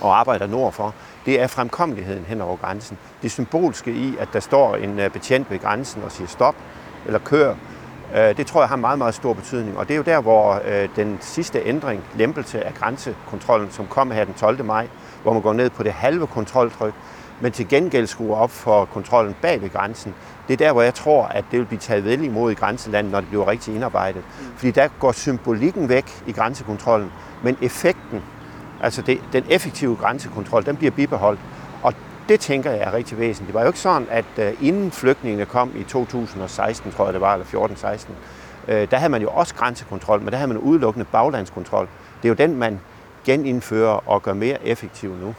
og 0.00 0.18
arbejder 0.18 0.46
nord 0.46 0.72
for, 0.72 0.94
det 1.28 1.40
er 1.40 1.46
fremkommeligheden 1.46 2.24
hen 2.24 2.40
over 2.40 2.56
grænsen. 2.56 2.98
Det 3.22 3.30
symbolske 3.30 3.90
i, 3.90 4.16
at 4.18 4.28
der 4.32 4.40
står 4.40 4.76
en 4.76 5.00
øh, 5.00 5.10
betjent 5.10 5.50
ved 5.50 5.58
grænsen 5.58 6.02
og 6.02 6.12
siger 6.12 6.28
stop 6.28 6.54
eller 7.06 7.18
kør, 7.18 7.54
øh, 8.16 8.36
det 8.36 8.46
tror 8.46 8.60
jeg 8.60 8.68
har 8.68 8.76
meget, 8.76 8.98
meget 8.98 9.14
stor 9.14 9.32
betydning. 9.32 9.78
Og 9.78 9.88
det 9.88 9.94
er 9.94 9.96
jo 9.96 10.02
der, 10.02 10.20
hvor 10.20 10.60
øh, 10.64 10.88
den 10.96 11.18
sidste 11.20 11.62
ændring, 11.64 12.02
lempelse 12.16 12.64
af 12.64 12.74
grænsekontrollen, 12.74 13.70
som 13.70 13.86
kom 13.86 14.10
her 14.10 14.24
den 14.24 14.34
12. 14.34 14.64
maj, 14.64 14.88
hvor 15.22 15.32
man 15.32 15.42
går 15.42 15.52
ned 15.52 15.70
på 15.70 15.82
det 15.82 15.92
halve 15.92 16.26
kontroltryk, 16.26 16.94
men 17.40 17.52
til 17.52 17.68
gengæld 17.68 18.06
skruer 18.06 18.36
op 18.36 18.50
for 18.50 18.84
kontrollen 18.84 19.34
bag 19.42 19.62
ved 19.62 19.70
grænsen. 19.70 20.14
Det 20.48 20.52
er 20.52 20.66
der, 20.66 20.72
hvor 20.72 20.82
jeg 20.82 20.94
tror, 20.94 21.24
at 21.24 21.44
det 21.50 21.58
vil 21.58 21.66
blive 21.66 21.80
taget 21.80 22.04
vel 22.04 22.24
imod 22.24 22.52
i 22.52 22.54
grænselandet, 22.54 23.12
når 23.12 23.20
det 23.20 23.28
bliver 23.28 23.48
rigtig 23.48 23.74
indarbejdet. 23.74 24.22
Fordi 24.56 24.70
der 24.70 24.88
går 25.00 25.12
symbolikken 25.12 25.88
væk 25.88 26.22
i 26.26 26.32
grænsekontrollen, 26.32 27.12
men 27.42 27.56
effekten, 27.62 28.22
altså 28.82 29.02
det, 29.02 29.20
den 29.32 29.44
effektive 29.48 29.96
grænsekontrol, 29.96 30.64
den 30.66 30.76
bliver 30.76 30.90
bibeholdt. 30.90 31.40
Og 31.82 31.94
det 32.28 32.40
tænker 32.40 32.70
jeg 32.70 32.80
er 32.80 32.92
rigtig 32.92 33.18
væsentligt. 33.18 33.46
Det 33.46 33.54
var 33.54 33.60
jo 33.60 33.66
ikke 33.66 33.78
sådan, 33.78 34.06
at 34.10 34.24
øh, 34.38 34.52
inden 34.60 34.90
flygtningene 34.90 35.44
kom 35.44 35.72
i 35.76 35.82
2016, 35.82 36.92
tror 36.92 37.04
jeg 37.04 37.12
det 37.12 37.20
var, 37.20 37.34
eller 37.34 37.46
14-16, 37.46 38.10
øh, 38.68 38.90
der 38.90 38.96
havde 38.96 39.10
man 39.10 39.22
jo 39.22 39.28
også 39.28 39.54
grænsekontrol, 39.54 40.20
men 40.20 40.30
der 40.30 40.36
havde 40.36 40.48
man 40.48 40.58
udelukkende 40.58 41.06
baglandskontrol. 41.12 41.88
Det 42.22 42.24
er 42.24 42.28
jo 42.28 42.34
den, 42.34 42.56
man 42.56 42.80
genindfører 43.24 44.08
og 44.08 44.22
gør 44.22 44.34
mere 44.34 44.66
effektiv 44.66 45.14
nu. 45.22 45.34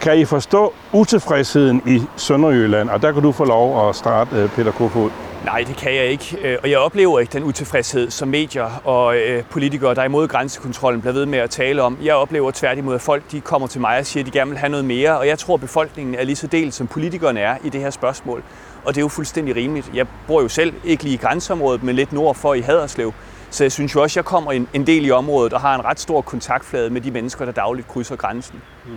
Kan 0.00 0.18
I 0.18 0.24
forstå 0.24 0.72
utilfredsheden 0.92 1.82
i 1.86 2.02
Sønderjylland? 2.16 2.90
Og 2.90 3.02
der 3.02 3.12
kan 3.12 3.22
du 3.22 3.32
få 3.32 3.44
lov 3.44 3.88
at 3.88 3.96
starte, 3.96 4.36
øh, 4.36 4.48
Peter 4.48 4.72
Kofod. 4.72 5.10
Nej, 5.44 5.64
det 5.68 5.76
kan 5.76 5.94
jeg 5.94 6.06
ikke. 6.06 6.38
Øh, 6.42 6.58
og 6.62 6.70
jeg 6.70 6.78
oplever 6.78 7.20
ikke 7.20 7.32
den 7.32 7.44
utilfredshed, 7.44 8.10
som 8.10 8.28
medier 8.28 8.80
og 8.84 9.16
øh, 9.16 9.44
politikere, 9.44 9.94
der 9.94 10.00
er 10.00 10.04
imod 10.04 10.28
grænsekontrollen, 10.28 11.00
bliver 11.00 11.12
ved 11.12 11.26
med 11.26 11.38
at 11.38 11.50
tale 11.50 11.82
om. 11.82 11.98
Jeg 12.02 12.14
oplever 12.14 12.50
tværtimod, 12.54 12.94
at 12.94 13.00
folk 13.00 13.32
de 13.32 13.40
kommer 13.40 13.68
til 13.68 13.80
mig 13.80 13.98
og 13.98 14.06
siger, 14.06 14.22
at 14.22 14.26
de 14.26 14.38
gerne 14.38 14.50
vil 14.50 14.58
have 14.58 14.70
noget 14.70 14.84
mere. 14.84 15.18
Og 15.18 15.26
jeg 15.26 15.38
tror, 15.38 15.54
at 15.54 15.60
befolkningen 15.60 16.14
er 16.14 16.24
lige 16.24 16.36
så 16.36 16.46
delt, 16.46 16.74
som 16.74 16.86
politikerne 16.86 17.40
er 17.40 17.56
i 17.64 17.68
det 17.68 17.80
her 17.80 17.90
spørgsmål. 17.90 18.42
Og 18.84 18.94
det 18.94 19.00
er 19.00 19.04
jo 19.04 19.08
fuldstændig 19.08 19.56
rimeligt. 19.56 19.90
Jeg 19.94 20.06
bor 20.26 20.42
jo 20.42 20.48
selv 20.48 20.74
ikke 20.84 21.02
lige 21.02 21.14
i 21.14 21.18
grænseområdet, 21.18 21.82
men 21.82 21.96
lidt 21.96 22.12
nord 22.12 22.34
for 22.34 22.54
i 22.54 22.60
Haderslev. 22.60 23.12
Så 23.50 23.64
jeg 23.64 23.72
synes 23.72 23.94
jo 23.94 24.02
også, 24.02 24.12
at 24.12 24.16
jeg 24.16 24.24
kommer 24.24 24.52
en, 24.52 24.68
en 24.72 24.86
del 24.86 25.06
i 25.06 25.10
området 25.10 25.52
og 25.52 25.60
har 25.60 25.74
en 25.74 25.84
ret 25.84 26.00
stor 26.00 26.20
kontaktflade 26.20 26.90
med 26.90 27.00
de 27.00 27.10
mennesker, 27.10 27.44
der 27.44 27.52
dagligt 27.52 27.88
krydser 27.88 28.16
grænsen. 28.16 28.62
Mm. 28.84 28.92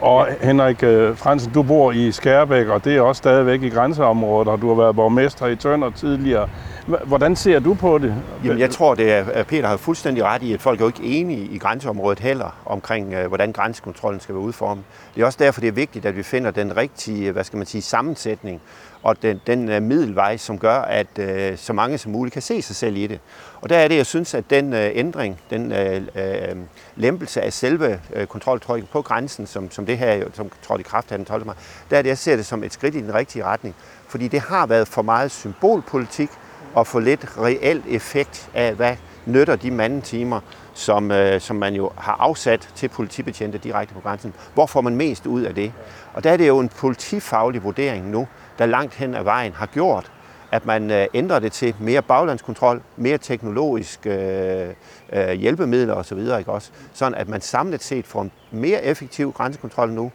Og 0.00 0.28
Henrik 0.40 0.82
øh, 0.82 1.16
Fransen, 1.16 1.52
du 1.52 1.62
bor 1.62 1.92
i 1.92 2.12
Skærbæk, 2.12 2.66
og 2.66 2.84
det 2.84 2.96
er 2.96 3.00
også 3.00 3.18
stadigvæk 3.18 3.62
i 3.62 3.68
grænseområdet, 3.68 4.48
og 4.48 4.62
du 4.62 4.68
har 4.68 4.74
været 4.74 4.96
borgmester 4.96 5.46
i 5.46 5.56
Tønder 5.56 5.90
tidligere. 5.90 6.48
Hvordan 6.86 7.36
ser 7.36 7.58
du 7.58 7.74
på 7.74 7.98
det? 7.98 8.14
Jamen, 8.44 8.58
jeg 8.58 8.70
tror, 8.70 8.94
det 8.94 9.12
er, 9.12 9.24
at 9.32 9.46
Peter 9.46 9.68
har 9.68 9.76
fuldstændig 9.76 10.24
ret 10.24 10.42
i, 10.42 10.52
at 10.52 10.60
folk 10.60 10.80
er 10.80 10.84
jo 10.84 10.88
ikke 10.88 11.20
enige 11.20 11.46
i 11.46 11.58
grænseområdet 11.58 12.20
heller 12.20 12.56
omkring, 12.66 13.12
øh, 13.14 13.26
hvordan 13.28 13.52
grænsekontrollen 13.52 14.20
skal 14.20 14.34
være 14.34 14.42
udformet. 14.42 14.84
Det 15.14 15.22
er 15.22 15.26
også 15.26 15.38
derfor, 15.42 15.60
det 15.60 15.68
er 15.68 15.72
vigtigt, 15.72 16.06
at 16.06 16.16
vi 16.16 16.22
finder 16.22 16.50
den 16.50 16.76
rigtige 16.76 17.32
hvad 17.32 17.44
skal 17.44 17.56
man 17.56 17.66
sige, 17.66 17.82
sammensætning 17.82 18.60
og 19.02 19.22
den, 19.22 19.40
den 19.46 19.68
øh, 19.68 19.82
middelvej, 19.82 20.36
som 20.36 20.58
gør, 20.58 20.78
at 20.78 21.18
øh, 21.18 21.58
så 21.58 21.72
mange 21.72 21.98
som 21.98 22.12
muligt 22.12 22.32
kan 22.32 22.42
se 22.42 22.62
sig 22.62 22.76
selv 22.76 22.96
i 22.96 23.06
det. 23.06 23.20
Og 23.60 23.68
der 23.68 23.76
er 23.76 23.88
det, 23.88 23.96
jeg 23.96 24.06
synes, 24.06 24.34
at 24.34 24.44
den 24.50 24.72
øh, 24.72 24.90
ændring, 24.94 25.40
den 25.50 25.72
øh, 25.72 26.02
øh 26.14 26.56
lempelse 26.96 27.40
af 27.40 27.52
selve 27.52 28.00
øh, 28.14 28.26
kontroltrykket 28.26 28.90
på 28.90 29.02
grænsen, 29.02 29.46
som, 29.46 29.70
som 29.70 29.86
det 29.86 29.98
her 29.98 30.24
som 30.32 30.50
trådte 30.62 30.80
i 30.80 30.84
kraft 30.84 31.12
af 31.12 31.18
den 31.18 31.24
12. 31.24 31.46
maj, 31.46 31.54
der 31.90 31.98
er 31.98 32.02
det, 32.02 32.08
jeg 32.08 32.18
ser 32.18 32.36
det 32.36 32.46
som 32.46 32.64
et 32.64 32.72
skridt 32.72 32.94
i 32.94 33.00
den 33.00 33.14
rigtige 33.14 33.44
retning. 33.44 33.74
Fordi 34.08 34.28
det 34.28 34.40
har 34.40 34.66
været 34.66 34.88
for 34.88 35.02
meget 35.02 35.30
symbolpolitik 35.30 36.30
og 36.74 36.86
for 36.86 37.00
lidt 37.00 37.38
reel 37.38 37.82
effekt 37.88 38.50
af, 38.54 38.74
hvad 38.74 38.96
nytter 39.26 39.56
de 39.56 39.70
mandetimer, 39.70 40.40
som, 40.74 41.10
øh, 41.10 41.40
som 41.40 41.56
man 41.56 41.74
jo 41.74 41.90
har 41.96 42.16
afsat 42.20 42.68
til 42.74 42.88
politibetjente 42.88 43.58
direkte 43.58 43.94
på 43.94 44.00
grænsen. 44.00 44.34
Hvor 44.54 44.66
får 44.66 44.80
man 44.80 44.96
mest 44.96 45.26
ud 45.26 45.42
af 45.42 45.54
det? 45.54 45.72
Og 46.14 46.24
der 46.24 46.30
er 46.30 46.36
det 46.36 46.48
jo 46.48 46.58
en 46.58 46.68
politifaglig 46.68 47.64
vurdering 47.64 48.10
nu, 48.10 48.28
der 48.58 48.66
langt 48.66 48.94
hen 48.94 49.14
ad 49.14 49.22
vejen 49.22 49.52
har 49.52 49.66
gjort, 49.66 50.12
at 50.52 50.66
man 50.66 50.90
øh, 50.90 51.06
ændrer 51.14 51.38
det 51.38 51.52
til 51.52 51.74
mere 51.78 52.02
baglandskontrol, 52.02 52.82
mere 52.96 53.18
teknologisk 53.18 54.06
øh, 54.06 54.68
øh, 55.12 55.32
hjælpemidler 55.32 55.94
osv., 55.94 56.18
ikke 56.18 56.52
også? 56.52 56.70
sådan 56.92 57.14
at 57.14 57.28
man 57.28 57.40
samlet 57.40 57.82
set 57.82 58.06
får 58.06 58.22
en 58.22 58.32
mere 58.50 58.84
effektiv 58.84 59.32
grænsekontrol 59.32 59.90
nu, 59.90 60.12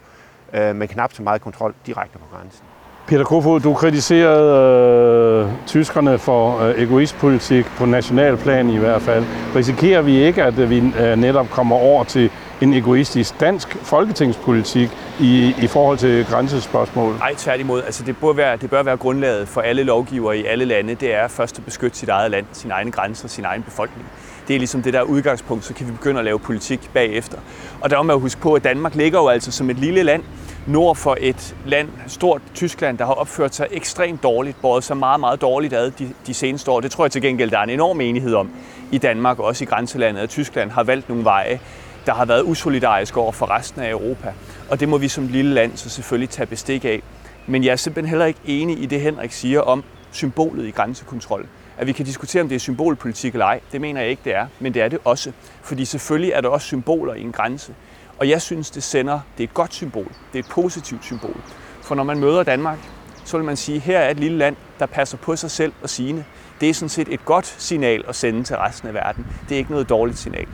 øh, 0.54 0.76
med 0.76 0.88
knap 0.88 1.14
så 1.14 1.24
meget 1.24 1.42
kontrol 1.42 1.74
direkte 1.86 2.18
på 2.18 2.26
grænsen. 2.36 2.64
Peter 3.08 3.24
Kofod, 3.24 3.60
du 3.60 3.74
kritiserede 3.74 5.46
øh, 5.46 5.52
tyskerne 5.68 6.18
for 6.18 6.60
øh, 6.60 6.82
egoistpolitik 6.82 7.66
på 7.78 7.86
nationalplan 7.86 8.70
i 8.70 8.78
hvert 8.78 9.02
fald. 9.02 9.26
Risikerer 9.56 10.02
vi 10.02 10.16
ikke, 10.16 10.44
at 10.44 10.60
øh, 10.60 10.70
vi 10.70 10.94
øh, 11.00 11.18
netop 11.18 11.50
kommer 11.50 11.76
over 11.76 12.04
til 12.04 12.32
en 12.62 12.74
egoistisk 12.74 13.40
dansk 13.40 13.78
folketingspolitik 13.82 14.90
i, 15.20 15.56
i 15.62 15.68
forhold 15.68 15.98
til 15.98 16.26
grænsespørgsmål? 16.26 17.14
Nej, 17.14 17.34
tværtimod. 17.38 17.84
Altså, 17.84 18.04
det, 18.04 18.18
bør 18.18 18.34
være, 18.34 18.58
det 18.58 18.70
bør 18.70 18.84
være 18.84 18.98
grundlaget 18.98 19.48
for 19.48 19.62
alle 19.62 19.84
lovgivere 19.84 20.38
i 20.38 20.46
alle 20.46 20.66
lande. 20.66 20.96
Det 20.96 21.14
er 21.14 21.28
først 21.28 21.58
at 21.58 21.66
beskytte 21.66 21.98
sit 21.98 22.10
eget 22.10 22.32
land, 22.32 22.46
sin 22.54 22.72
egen 22.72 22.92
grænser, 22.92 23.28
sin 23.28 23.46
egen 23.46 23.64
befolkning. 23.64 24.08
Det 24.48 24.54
er 24.54 24.58
ligesom 24.58 24.82
det 24.82 24.94
der 24.94 25.02
udgangspunkt, 25.02 25.66
så 25.66 25.74
kan 25.74 25.88
vi 25.88 25.92
begynde 25.92 26.20
at 26.20 26.26
lave 26.26 26.40
politik 26.40 26.90
bagefter. 26.94 27.38
Og 27.82 27.90
der 27.90 27.98
må 27.98 28.04
man 28.04 28.20
huske 28.20 28.42
på, 28.42 28.54
at 28.54 28.64
Danmark 28.64 28.96
ligger 28.96 29.20
jo 29.20 29.28
altså 29.28 29.52
som 29.52 29.70
et 29.70 29.80
lille 29.80 30.04
land 30.04 30.24
nord 30.68 30.96
for 30.96 31.18
et 31.20 31.56
land, 31.66 31.90
stort 32.08 32.42
Tyskland, 32.54 32.98
der 32.98 33.06
har 33.06 33.14
opført 33.14 33.56
sig 33.56 33.68
ekstremt 33.72 34.24
dårligt, 34.24 34.62
både 34.62 34.82
så 34.82 34.94
meget, 34.94 35.20
meget 35.20 35.42
dårligt 35.42 35.74
ad 35.74 35.92
de, 35.92 36.14
de 36.28 36.34
seneste 36.34 36.72
år. 36.72 36.80
Det 36.80 36.92
tror 36.92 37.04
jeg 37.06 37.12
til 37.12 37.22
gengæld, 37.22 37.52
der 37.52 37.60
er 37.60 37.64
en 37.64 37.70
enorm 37.70 38.02
enighed 38.02 38.34
om 38.34 38.50
i 38.92 38.98
Danmark, 38.98 39.40
og 39.40 39.46
også 39.46 39.64
i 39.64 39.68
grænselandet, 39.68 40.22
at 40.22 40.30
Tyskland 40.30 40.72
har 40.72 40.84
valgt 40.84 41.10
nogle 41.10 41.24
veje, 41.24 41.60
der 42.08 42.14
har 42.14 42.26
været 42.26 42.44
usolidarisk 42.44 43.18
over 43.18 43.32
for 43.32 43.50
resten 43.50 43.82
af 43.82 43.90
Europa. 43.90 44.34
Og 44.70 44.80
det 44.80 44.90
må 44.90 44.98
vi 44.98 45.08
som 45.08 45.28
lille 45.28 45.54
land 45.54 45.78
så 45.78 45.90
selvfølgelig 45.90 46.30
tage 46.30 46.46
bestik 46.46 46.86
af. 46.86 47.02
Men 47.48 47.64
jeg 47.64 47.72
er 47.72 47.76
simpelthen 47.76 48.10
heller 48.10 48.26
ikke 48.26 48.40
enig 48.46 48.84
i 48.84 48.86
det, 48.86 49.02
Henrik 49.02 49.32
siger 49.32 49.62
om 49.62 49.84
symbolet 50.12 50.66
i 50.66 50.72
grænsekontrol. 50.72 51.48
At 51.78 51.88
vi 51.88 51.92
kan 51.92 52.06
diskutere, 52.06 52.42
om 52.42 52.50
det 52.50 52.56
er 52.56 52.60
symbolpolitik 52.60 53.34
eller 53.34 53.46
ej, 53.46 53.60
det 53.72 53.82
mener 53.82 54.02
jeg 54.02 54.10
ikke, 54.10 54.22
det 54.26 54.36
er. 54.36 54.48
Men 54.60 54.74
det 54.74 54.82
er 54.82 54.88
det 54.88 55.00
også. 55.06 55.32
Fordi 55.62 55.86
selvfølgelig 55.86 56.32
er 56.32 56.42
der 56.42 56.50
også 56.50 56.68
symboler 56.68 57.14
i 57.14 57.22
en 57.22 57.32
grænse. 57.32 57.76
Og 58.20 58.30
jeg 58.30 58.42
synes, 58.42 58.72
det 58.72 58.84
sender, 58.84 59.20
det 59.38 59.44
er 59.44 59.48
et 59.48 59.54
godt 59.54 59.74
symbol. 59.74 60.12
Det 60.34 60.40
er 60.40 60.44
et 60.44 60.50
positivt 60.52 61.06
symbol. 61.06 61.38
For 61.82 61.96
når 61.96 62.04
man 62.04 62.20
møder 62.20 62.44
Danmark, 62.44 62.78
så 63.26 63.38
vil 63.38 63.46
man 63.46 63.58
sige, 63.58 63.80
her 63.80 64.00
er 64.00 64.10
et 64.10 64.20
lille 64.20 64.38
land, 64.38 64.56
der 64.80 64.86
passer 64.86 65.18
på 65.18 65.36
sig 65.36 65.52
selv 65.52 65.74
og 65.82 65.90
sine. 65.90 66.26
Det 66.62 66.70
er 66.70 66.74
sådan 66.74 66.90
set 66.90 67.08
et 67.12 67.26
godt 67.26 67.46
signal 67.58 68.04
at 68.08 68.16
sende 68.16 68.44
til 68.44 68.58
resten 68.58 68.88
af 68.88 68.94
verden. 68.94 69.28
Det 69.50 69.56
er 69.56 69.60
ikke 69.60 69.72
noget 69.72 69.90
dårligt 69.90 70.18
signal. 70.18 70.48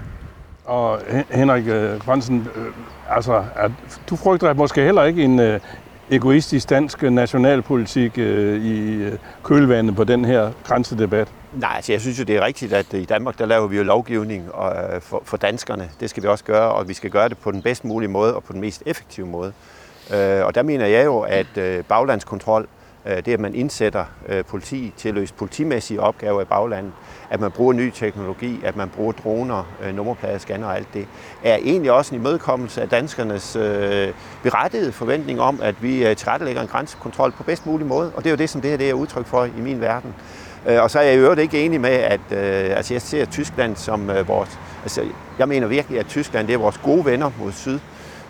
Og 0.65 0.99
Henrik 1.31 1.67
øh, 1.67 2.01
Fransen, 2.01 2.47
øh, 2.55 2.65
altså, 3.09 3.43
at 3.55 3.71
du 4.09 4.15
frygter 4.15 4.49
at 4.49 4.57
måske 4.57 4.81
heller 4.81 5.03
ikke 5.03 5.23
en 5.23 5.39
øh, 5.39 5.59
egoistisk 6.11 6.69
dansk 6.69 7.01
nationalpolitik 7.01 8.17
øh, 8.17 8.65
i 8.65 8.93
øh, 8.93 9.17
kølvandet 9.43 9.95
på 9.95 10.03
den 10.03 10.25
her 10.25 10.51
grænsedebat? 10.63 11.27
Nej, 11.53 11.73
altså 11.75 11.91
jeg 11.91 12.01
synes 12.01 12.19
jo, 12.19 12.23
det 12.23 12.35
er 12.35 12.45
rigtigt, 12.45 12.73
at 12.73 12.93
øh, 12.93 13.01
i 13.01 13.05
Danmark, 13.05 13.39
der 13.39 13.45
laver 13.45 13.67
vi 13.67 13.77
jo 13.77 13.83
lovgivning 13.83 14.49
for, 14.99 15.21
for 15.25 15.37
danskerne. 15.37 15.89
Det 15.99 16.09
skal 16.09 16.23
vi 16.23 16.27
også 16.27 16.43
gøre, 16.43 16.71
og 16.71 16.87
vi 16.87 16.93
skal 16.93 17.09
gøre 17.09 17.29
det 17.29 17.37
på 17.37 17.51
den 17.51 17.61
bedst 17.61 17.85
mulige 17.85 18.09
måde 18.09 18.35
og 18.35 18.43
på 18.43 18.53
den 18.53 18.61
mest 18.61 18.83
effektive 18.85 19.27
måde. 19.27 19.53
Og 20.43 20.55
der 20.55 20.63
mener 20.63 20.85
jeg 20.85 21.05
jo, 21.05 21.19
at 21.19 21.85
baglandskontrol, 21.87 22.67
Øh, 23.05 23.25
det 23.25 23.27
at 23.27 23.39
man 23.39 23.55
indsætter 23.55 24.05
øh, 24.29 24.43
politi 24.43 24.93
til 24.97 25.09
at 25.09 25.15
løse 25.15 25.33
politimæssige 25.33 26.01
opgaver 26.01 26.41
i 26.41 26.45
baglandet, 26.45 26.91
at 27.29 27.39
man 27.39 27.51
bruger 27.51 27.73
ny 27.73 27.91
teknologi, 27.91 28.59
at 28.63 28.75
man 28.75 28.89
bruger 28.89 29.11
droner, 29.11 29.63
øh, 29.83 29.95
nummerpladescanner 29.95 30.67
og 30.67 30.75
alt 30.75 30.87
det, 30.93 31.07
er 31.43 31.55
egentlig 31.55 31.91
også 31.91 32.15
en 32.15 32.21
imødekommelse 32.21 32.81
af 32.81 32.89
danskernes 32.89 33.55
øh, 33.55 34.13
berettigede 34.43 34.91
forventning 34.91 35.41
om, 35.41 35.59
at 35.63 35.83
vi 35.83 36.15
tilrettelægger 36.15 36.61
en 36.61 36.67
grænsekontrol 36.67 37.31
på 37.31 37.43
bedst 37.43 37.65
mulig 37.65 37.87
måde. 37.87 38.11
Og 38.15 38.23
det 38.23 38.29
er 38.29 38.31
jo 38.31 38.37
det, 38.37 38.49
som 38.49 38.61
det 38.61 38.69
her 38.69 38.77
det 38.77 38.89
er 38.89 38.93
udtryk 38.93 39.25
for 39.25 39.45
i 39.45 39.61
min 39.61 39.81
verden. 39.81 40.15
Og 40.65 40.91
så 40.91 40.99
er 40.99 41.03
jeg 41.03 41.13
i 41.13 41.17
øvrigt 41.17 41.41
ikke 41.41 41.65
enig 41.65 41.81
med, 41.81 41.89
at 41.89 42.19
øh, 42.31 42.77
altså 42.77 42.93
jeg 42.93 43.01
ser 43.01 43.25
Tyskland 43.25 43.75
som 43.75 44.09
øh, 44.09 44.27
vores... 44.27 44.59
Altså, 44.83 45.03
jeg 45.39 45.47
mener 45.47 45.67
virkelig, 45.67 45.99
at 45.99 46.05
Tyskland 46.05 46.47
det 46.47 46.53
er 46.53 46.57
vores 46.57 46.77
gode 46.77 47.05
venner 47.05 47.31
mod 47.39 47.51
syd. 47.51 47.79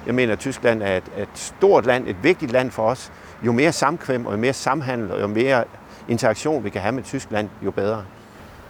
Jeg 0.05 0.15
mener, 0.15 0.33
at 0.33 0.39
Tyskland 0.39 0.83
er 0.83 0.97
et, 0.97 1.03
et 1.17 1.27
stort 1.33 1.85
land, 1.85 2.07
et 2.07 2.15
vigtigt 2.23 2.51
land 2.51 2.71
for 2.71 2.83
os. 2.83 3.11
Jo 3.45 3.51
mere 3.51 3.71
samkvem 3.71 4.25
og 4.25 4.31
jo 4.31 4.37
mere 4.37 4.53
samhandel 4.53 5.11
og 5.11 5.21
jo 5.21 5.27
mere 5.27 5.63
interaktion 6.07 6.63
vi 6.63 6.69
kan 6.69 6.81
have 6.81 6.91
med 6.95 7.03
Tyskland, 7.03 7.49
jo 7.65 7.71
bedre. 7.71 8.03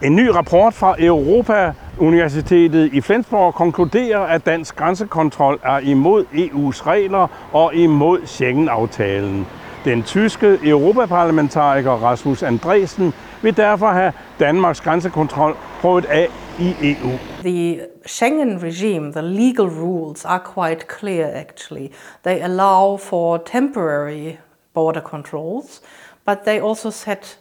En 0.02 0.16
ny 0.16 0.28
rapport 0.28 0.74
fra 0.74 0.96
Europa 0.98 1.72
Universitetet 1.98 2.92
i 2.92 3.00
Flensborg 3.00 3.54
konkluderer, 3.54 4.18
at 4.20 4.46
dansk 4.46 4.76
grænsekontrol 4.76 5.60
er 5.62 5.78
imod 5.78 6.24
EU's 6.24 6.86
regler 6.86 7.28
og 7.52 7.74
imod 7.74 8.26
Schengen-aftalen. 8.26 9.46
Den 9.84 10.02
tyske 10.02 10.58
europaparlamentariker 10.62 11.90
Rasmus 11.90 12.42
Andresen 12.42 13.12
vil 13.42 13.56
derfor 13.56 13.88
have 13.88 14.12
Danmarks 14.40 14.80
grænsekontrol 14.80 15.56
prøvet 15.80 16.04
af 16.04 16.28
i 16.58 16.74
EU. 16.82 17.10
The 17.42 17.80
Schengen 18.06 18.62
regime, 18.62 19.12
the 19.12 19.22
legal 19.22 19.66
rules 19.66 20.24
are 20.24 20.40
quite 20.54 20.84
clear 20.98 21.30
actually. 21.34 21.86
They 22.24 22.40
allow 22.42 22.96
for 22.96 23.36
temporary 23.36 24.32
border 24.74 25.00
controls, 25.00 25.80
but 26.24 26.44
they 26.44 26.60
also 26.60 26.90
set 26.90 27.38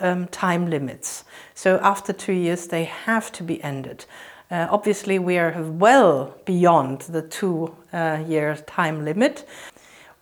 um, 0.00 0.26
time 0.28 0.68
limits. 0.70 1.24
So 1.54 1.78
after 1.82 2.12
two 2.12 2.32
years, 2.32 2.66
they 2.66 2.84
have 2.84 3.30
to 3.32 3.44
be 3.44 3.62
ended. 3.62 4.06
Uh, 4.50 4.66
obviously, 4.70 5.18
we 5.18 5.38
are 5.38 5.62
well 5.62 6.34
beyond 6.44 7.02
the 7.02 7.22
two 7.22 7.74
uh, 7.92 8.22
year 8.26 8.56
time 8.66 9.04
limit. 9.04 9.46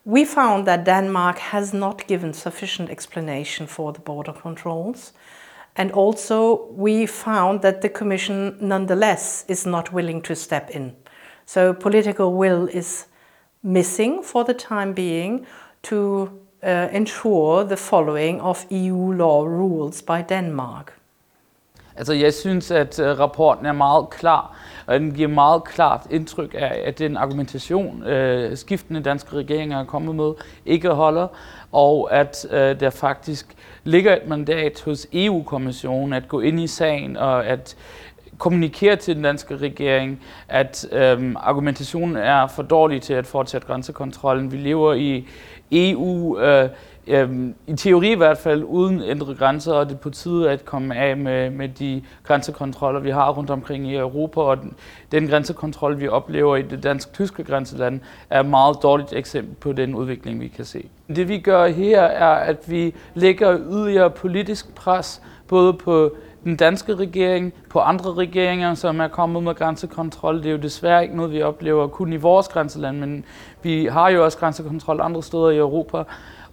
We 0.05 0.25
found 0.25 0.65
that 0.67 0.85
Denmark 0.85 1.37
has 1.37 1.73
not 1.73 2.07
given 2.07 2.33
sufficient 2.33 2.89
explanation 2.89 3.67
for 3.67 3.93
the 3.93 3.99
border 3.99 4.33
controls. 4.33 5.13
And 5.75 5.91
also, 5.91 6.65
we 6.71 7.05
found 7.05 7.61
that 7.61 7.81
the 7.81 7.89
Commission 7.89 8.57
nonetheless 8.59 9.45
is 9.47 9.65
not 9.65 9.93
willing 9.93 10.21
to 10.23 10.35
step 10.35 10.69
in. 10.69 10.95
So, 11.45 11.73
political 11.73 12.33
will 12.33 12.67
is 12.67 13.07
missing 13.63 14.23
for 14.23 14.43
the 14.43 14.53
time 14.53 14.93
being 14.93 15.45
to 15.83 16.29
uh, 16.63 16.87
ensure 16.91 17.63
the 17.63 17.77
following 17.77 18.41
of 18.41 18.65
EU 18.69 19.11
law 19.11 19.43
rules 19.43 20.01
by 20.01 20.23
Denmark. 20.29 20.93
Altså, 21.95 22.13
jeg 22.13 22.33
synes, 22.33 22.71
at 22.71 22.99
uh, 22.99 23.19
rapporten 23.19 23.65
er 23.65 23.71
meget 23.71 24.09
klar, 24.09 24.57
og 24.85 24.99
den 24.99 25.13
giver 25.13 25.27
meget 25.27 25.63
klart 25.63 26.07
indtryk 26.09 26.53
af, 26.57 26.81
at 26.85 26.99
den 26.99 27.17
argumentation, 27.17 28.03
uh, 28.03 28.57
skiftende 28.57 29.01
danske 29.01 29.35
regeringer 29.35 29.79
er 29.79 29.85
kommet 29.85 30.15
med, 30.15 30.33
ikke 30.65 30.89
holder, 30.89 31.27
og 31.71 32.13
at 32.13 32.45
uh, 32.49 32.57
der 32.57 32.89
faktisk 32.89 33.55
ligger 33.83 34.15
et 34.15 34.27
mandat 34.27 34.81
hos 34.85 35.07
EU-kommissionen 35.13 36.13
at 36.13 36.27
gå 36.27 36.39
ind 36.39 36.59
i 36.59 36.67
sagen 36.67 37.17
og 37.17 37.45
at 37.45 37.75
kommunikere 38.41 38.95
til 38.95 39.15
den 39.15 39.23
danske 39.23 39.57
regering, 39.57 40.21
at 40.49 40.87
øhm, 40.91 41.35
argumentationen 41.39 42.15
er 42.15 42.47
for 42.47 42.63
dårlig 42.63 43.01
til 43.01 43.13
at 43.13 43.27
fortsætte 43.27 43.67
grænsekontrollen. 43.67 44.51
Vi 44.51 44.57
lever 44.57 44.93
i 44.93 45.27
EU, 45.71 46.39
øh, 46.39 46.69
øh, 47.07 47.29
i 47.67 47.75
teori 47.75 48.11
i 48.11 48.15
hvert 48.15 48.37
fald, 48.37 48.63
uden 48.63 49.01
ændre 49.03 49.35
grænser, 49.35 49.73
og 49.73 49.85
det 49.85 49.93
er 49.93 49.97
på 49.97 50.09
tide 50.09 50.51
at 50.51 50.65
komme 50.65 50.95
af 50.95 51.17
med, 51.17 51.49
med 51.49 51.69
de 51.69 52.01
grænsekontroller, 52.23 52.99
vi 52.99 53.09
har 53.09 53.31
rundt 53.31 53.49
omkring 53.49 53.87
i 53.87 53.95
Europa, 53.95 54.41
og 54.41 54.57
den, 54.57 54.73
den 55.11 55.27
grænsekontrol, 55.27 55.99
vi 55.99 56.07
oplever 56.07 56.55
i 56.55 56.61
det 56.61 56.83
dansk-tyske 56.83 57.43
grænseland, 57.43 57.99
er 58.29 58.39
et 58.39 58.45
meget 58.45 58.77
dårligt 58.83 59.13
eksempel 59.13 59.55
på 59.55 59.71
den 59.71 59.95
udvikling, 59.95 60.41
vi 60.41 60.47
kan 60.47 60.65
se. 60.65 60.85
Det 61.15 61.27
vi 61.27 61.37
gør 61.39 61.67
her, 61.67 62.01
er, 62.01 62.33
at 62.33 62.57
vi 62.67 62.95
lægger 63.13 63.59
yderligere 63.71 64.09
politisk 64.09 64.75
pres, 64.75 65.21
både 65.47 65.73
på 65.73 66.15
den 66.43 66.55
danske 66.55 66.95
regering, 66.95 67.53
på 67.69 67.79
andre 67.79 68.13
regeringer, 68.13 68.73
som 68.73 68.99
er 68.99 69.07
kommet 69.07 69.43
med 69.43 69.55
grænsekontrol. 69.55 70.37
Det 70.37 70.45
er 70.45 70.51
jo 70.51 70.57
desværre 70.57 71.03
ikke 71.03 71.15
noget, 71.15 71.31
vi 71.31 71.41
oplever 71.41 71.87
kun 71.87 72.13
i 72.13 72.17
vores 72.17 72.47
grænseland, 72.47 72.99
men 72.99 73.25
vi 73.63 73.85
har 73.85 74.09
jo 74.09 74.25
også 74.25 74.37
grænsekontrol 74.37 75.01
andre 75.01 75.23
steder 75.23 75.49
i 75.49 75.57
Europa. 75.57 76.03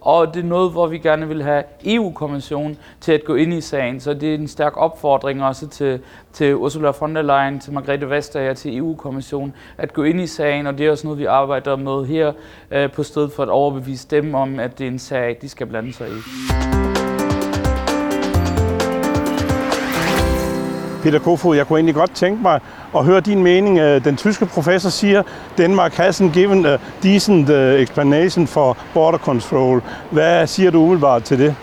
Og 0.01 0.33
det 0.33 0.43
er 0.43 0.47
noget, 0.47 0.71
hvor 0.71 0.87
vi 0.87 0.97
gerne 0.97 1.27
vil 1.27 1.43
have 1.43 1.63
EU-kommissionen 1.85 2.77
til 3.01 3.11
at 3.11 3.23
gå 3.25 3.35
ind 3.35 3.53
i 3.53 3.61
sagen. 3.61 3.99
Så 3.99 4.13
det 4.13 4.29
er 4.29 4.35
en 4.35 4.47
stærk 4.47 4.73
opfordring 4.77 5.43
også 5.43 5.67
til, 5.67 5.99
til 6.33 6.55
Ursula 6.55 6.91
von 6.99 7.15
der 7.15 7.21
Leyen, 7.21 7.59
til 7.59 7.73
Margrethe 7.73 8.09
Vestager, 8.09 8.53
til 8.53 8.77
EU-kommissionen 8.77 9.53
at 9.77 9.93
gå 9.93 10.03
ind 10.03 10.21
i 10.21 10.27
sagen. 10.27 10.67
Og 10.67 10.77
det 10.77 10.87
er 10.87 10.91
også 10.91 11.07
noget, 11.07 11.19
vi 11.19 11.25
arbejder 11.25 11.75
med 11.75 12.05
her 12.05 12.31
øh, 12.71 12.91
på 12.91 13.03
stedet 13.03 13.31
for 13.31 13.43
at 13.43 13.49
overbevise 13.49 14.07
dem 14.11 14.35
om, 14.35 14.59
at 14.59 14.79
det 14.79 14.87
er 14.87 14.91
en 14.91 14.99
sag, 14.99 15.37
de 15.41 15.49
skal 15.49 15.67
blande 15.67 15.93
sig 15.93 16.07
i. 16.09 16.98
Peter 21.03 21.19
Kofod, 21.19 21.55
jeg 21.55 21.67
kunne 21.67 21.79
egentlig 21.79 21.95
godt 21.95 22.11
tænke 22.11 22.41
mig 22.41 22.59
at 22.95 23.05
høre 23.05 23.19
din 23.19 23.43
mening. 23.43 23.77
Øh, 23.77 24.03
den 24.03 24.17
tyske 24.17 24.45
professor 24.45 24.89
siger, 24.89 25.23
Denmark 25.57 25.99
hasn't 25.99 26.33
given 26.33 26.65
a 26.65 26.77
decent 27.03 27.49
øh, 27.49 27.81
explanation 27.81 28.47
for 28.47 28.77
border 28.93 29.17
control. 29.17 29.83
Hvad 30.11 30.47
siger 30.47 30.71
du 30.71 30.79
umiddelbart 30.81 31.23
til 31.23 31.39
det? 31.39 31.55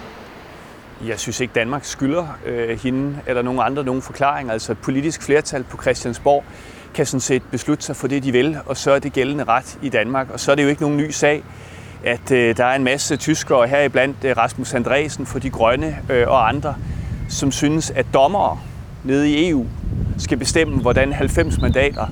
Jeg 1.06 1.18
synes 1.18 1.40
ikke, 1.40 1.52
Danmark 1.54 1.84
skylder 1.84 2.26
øh, 2.46 2.78
hende 2.82 3.18
eller 3.26 3.42
nogen 3.42 3.60
andre 3.60 3.84
nogen 3.84 4.02
forklaring. 4.02 4.50
Altså 4.50 4.72
et 4.72 4.78
politisk 4.78 5.22
flertal 5.22 5.62
på 5.62 5.82
Christiansborg 5.82 6.44
kan 6.94 7.06
sådan 7.06 7.20
set 7.20 7.42
beslutte 7.50 7.84
sig 7.84 7.96
for 7.96 8.08
det, 8.08 8.22
de 8.22 8.32
vil, 8.32 8.58
og 8.66 8.76
så 8.76 8.90
er 8.90 8.98
det 8.98 9.12
gældende 9.12 9.44
ret 9.44 9.78
i 9.82 9.88
Danmark. 9.88 10.30
Og 10.30 10.40
så 10.40 10.50
er 10.50 10.54
det 10.54 10.62
jo 10.62 10.68
ikke 10.68 10.82
nogen 10.82 10.96
ny 10.96 11.10
sag, 11.10 11.44
at 12.04 12.30
øh, 12.30 12.56
der 12.56 12.64
er 12.64 12.76
en 12.76 12.84
masse 12.84 13.16
tyskere, 13.16 13.66
heriblandt 13.66 14.16
øh, 14.24 14.36
Rasmus 14.36 14.74
Andresen 14.74 15.26
for 15.26 15.38
De 15.38 15.50
Grønne 15.50 15.96
øh, 16.10 16.28
og 16.28 16.48
andre, 16.48 16.74
som 17.28 17.52
synes, 17.52 17.90
at 17.90 18.06
dommere 18.14 18.58
nede 19.06 19.30
i 19.30 19.48
EU 19.48 19.66
skal 20.18 20.38
bestemme, 20.38 20.80
hvordan 20.80 21.12
90 21.12 21.60
mandater 21.60 22.06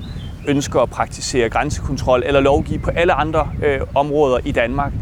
ønsker 0.47 0.79
at 0.79 0.89
praktisere 0.89 1.49
grænsekontrol 1.49 2.23
eller 2.25 2.39
lovgive 2.39 2.79
på 2.79 2.89
alle 2.89 3.13
andre 3.13 3.49
øh, 3.65 3.79
områder 3.95 4.37
i 4.45 4.51
Danmark. 4.51 4.93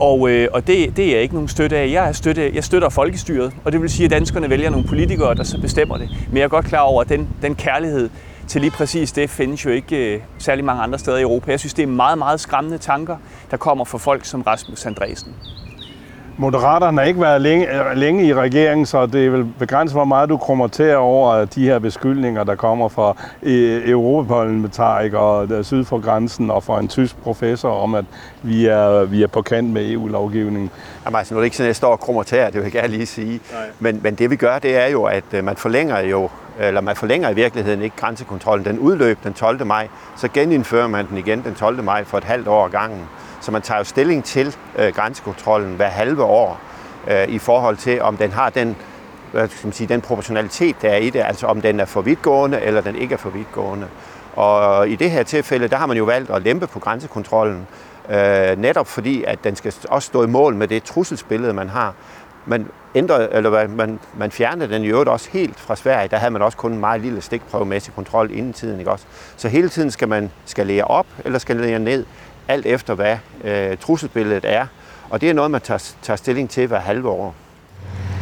Og, 0.00 0.30
øh, 0.30 0.48
og 0.52 0.66
det, 0.66 0.96
det 0.96 1.06
er 1.06 1.10
jeg 1.12 1.22
ikke 1.22 1.34
nogen 1.34 1.48
støtte 1.48 1.76
af. 1.76 1.90
Jeg, 1.90 2.08
er 2.08 2.12
støtte, 2.12 2.50
jeg 2.54 2.64
støtter 2.64 2.88
folkestyret, 2.88 3.52
og 3.64 3.72
det 3.72 3.82
vil 3.82 3.90
sige, 3.90 4.04
at 4.04 4.10
danskerne 4.10 4.50
vælger 4.50 4.70
nogle 4.70 4.86
politikere, 4.86 5.34
der 5.34 5.42
så 5.42 5.60
bestemmer 5.60 5.96
det. 5.96 6.08
Men 6.28 6.36
jeg 6.36 6.44
er 6.44 6.48
godt 6.48 6.66
klar 6.66 6.80
over, 6.80 7.02
at 7.02 7.08
den, 7.08 7.28
den 7.42 7.54
kærlighed 7.54 8.10
til 8.48 8.60
lige 8.60 8.70
præcis 8.70 9.12
det 9.12 9.30
findes 9.30 9.64
jo 9.64 9.70
ikke 9.70 10.14
øh, 10.14 10.20
særlig 10.38 10.64
mange 10.64 10.82
andre 10.82 10.98
steder 10.98 11.18
i 11.18 11.22
Europa. 11.22 11.50
Jeg 11.50 11.60
synes, 11.60 11.74
det 11.74 11.82
er 11.82 11.86
meget, 11.86 12.18
meget 12.18 12.40
skræmmende 12.40 12.78
tanker, 12.78 13.16
der 13.50 13.56
kommer 13.56 13.84
fra 13.84 13.98
folk 13.98 14.24
som 14.24 14.42
Rasmus 14.42 14.86
Andresen. 14.86 15.34
Moderaterne 16.36 16.98
har 16.98 17.04
ikke 17.04 17.20
været 17.20 17.40
længe, 17.40 17.68
længe 17.94 18.26
i 18.26 18.34
regeringen, 18.34 18.86
så 18.86 19.06
det 19.06 19.26
er 19.26 19.30
vel 19.30 19.44
begrænset, 19.58 19.96
hvor 19.96 20.04
meget 20.04 20.28
du 20.28 20.36
kommer 20.36 20.66
til 20.66 20.96
over 20.96 21.44
de 21.44 21.64
her 21.64 21.78
beskyldninger, 21.78 22.44
der 22.44 22.54
kommer 22.54 22.88
fra 22.88 23.16
europaparlamentarikere 23.42 25.64
syd 25.64 25.84
for 25.84 25.98
grænsen 25.98 26.50
og 26.50 26.62
fra 26.62 26.80
en 26.80 26.88
tysk 26.88 27.22
professor 27.22 27.70
om, 27.70 27.94
at 27.94 28.04
vi 28.42 28.66
er, 28.66 29.04
vi 29.04 29.22
er 29.22 29.26
på 29.26 29.42
kant 29.42 29.72
med 29.72 29.90
EU-lovgivningen. 29.90 30.70
Jamen 31.04 31.18
altså, 31.18 31.34
nu 31.34 31.38
er 31.38 31.42
det 31.42 31.46
ikke 31.46 31.56
sådan, 31.56 31.66
at 31.66 31.68
jeg 31.68 31.76
står 31.76 31.92
og 31.92 32.00
krummer 32.00 32.22
tæer, 32.22 32.46
det 32.46 32.54
vil 32.54 32.62
jeg 32.62 32.72
gerne 32.72 32.88
lige 32.88 33.06
sige. 33.06 33.40
Men, 33.78 34.00
men 34.02 34.14
det 34.14 34.30
vi 34.30 34.36
gør, 34.36 34.58
det 34.58 34.76
er 34.76 34.86
jo, 34.86 35.04
at 35.04 35.24
øh, 35.32 35.44
man 35.44 35.56
forlænger 35.56 36.00
jo 36.00 36.28
eller 36.60 36.80
man 36.80 36.96
forlænger 36.96 37.30
i 37.30 37.34
virkeligheden 37.34 37.82
ikke 37.82 37.96
grænsekontrollen. 37.96 38.64
Den 38.64 38.78
udløb 38.78 39.18
den 39.24 39.34
12. 39.34 39.66
maj, 39.66 39.88
så 40.16 40.28
genindfører 40.28 40.86
man 40.86 41.08
den 41.08 41.18
igen 41.18 41.42
den 41.44 41.54
12. 41.54 41.82
maj 41.82 42.04
for 42.04 42.18
et 42.18 42.24
halvt 42.24 42.48
år 42.48 42.68
gangen. 42.68 43.08
Så 43.40 43.52
man 43.52 43.62
tager 43.62 43.78
jo 43.78 43.84
stilling 43.84 44.24
til 44.24 44.56
øh, 44.78 44.94
grænsekontrollen 44.94 45.74
hver 45.74 45.88
halve 45.88 46.24
år 46.24 46.60
øh, 47.08 47.28
i 47.28 47.38
forhold 47.38 47.76
til, 47.76 48.02
om 48.02 48.16
den 48.16 48.32
har 48.32 48.50
den, 48.50 48.76
hvad 49.32 49.48
skal 49.48 49.66
man 49.66 49.72
sige, 49.72 49.88
den 49.88 50.00
proportionalitet, 50.00 50.76
der 50.82 50.88
er 50.88 50.96
i 50.96 51.10
det, 51.10 51.20
altså 51.20 51.46
om 51.46 51.60
den 51.60 51.80
er 51.80 51.84
for 51.84 52.00
vidtgående 52.00 52.60
eller 52.60 52.80
den 52.80 52.96
ikke 52.96 53.12
er 53.12 53.18
for 53.18 53.30
vidtgående. 53.30 53.86
Og 54.36 54.88
i 54.88 54.96
det 54.96 55.10
her 55.10 55.22
tilfælde, 55.22 55.68
der 55.68 55.76
har 55.76 55.86
man 55.86 55.96
jo 55.96 56.04
valgt 56.04 56.30
at 56.30 56.42
lempe 56.42 56.66
på 56.66 56.78
grænsekontrollen, 56.78 57.66
øh, 58.10 58.58
netop 58.58 58.86
fordi, 58.86 59.24
at 59.24 59.44
den 59.44 59.56
skal 59.56 59.74
også 59.88 60.06
stå 60.06 60.24
i 60.24 60.26
mål 60.26 60.54
med 60.54 60.68
det 60.68 60.82
trusselsbillede, 60.82 61.52
man 61.52 61.68
har. 61.68 61.94
Man, 62.46 62.66
ændrer, 62.94 63.28
eller 63.32 63.68
man, 63.68 63.98
man 64.18 64.30
fjernede 64.30 64.74
den 64.74 64.82
i 64.84 64.86
øvrigt 64.86 65.08
også 65.08 65.30
helt 65.32 65.60
fra 65.60 65.76
Sverige. 65.76 66.08
Der 66.08 66.16
havde 66.16 66.30
man 66.30 66.42
også 66.42 66.58
kun 66.58 66.72
en 66.72 66.80
meget 66.80 67.00
lille 67.00 67.20
stikprøvemæssig 67.20 67.94
kontrol 67.94 68.30
inden 68.30 68.52
tiden. 68.52 68.78
Ikke 68.78 68.90
også? 68.90 69.04
Så 69.36 69.48
hele 69.48 69.68
tiden 69.68 69.90
skal 69.90 70.08
man 70.08 70.30
skalere 70.44 70.84
op 70.84 71.06
eller 71.24 71.38
skalere 71.38 71.78
ned 71.78 72.04
alt 72.48 72.66
efter 72.66 72.94
hvad 72.94 73.16
øh, 73.44 73.76
trusselsbilledet 73.76 74.44
er. 74.48 74.66
Og 75.10 75.20
det 75.20 75.30
er 75.30 75.34
noget, 75.34 75.50
man 75.50 75.60
tager, 75.60 75.92
tager 76.02 76.16
stilling 76.16 76.50
til 76.50 76.66
hver 76.66 76.80
halve 76.80 77.08
år. 77.08 77.34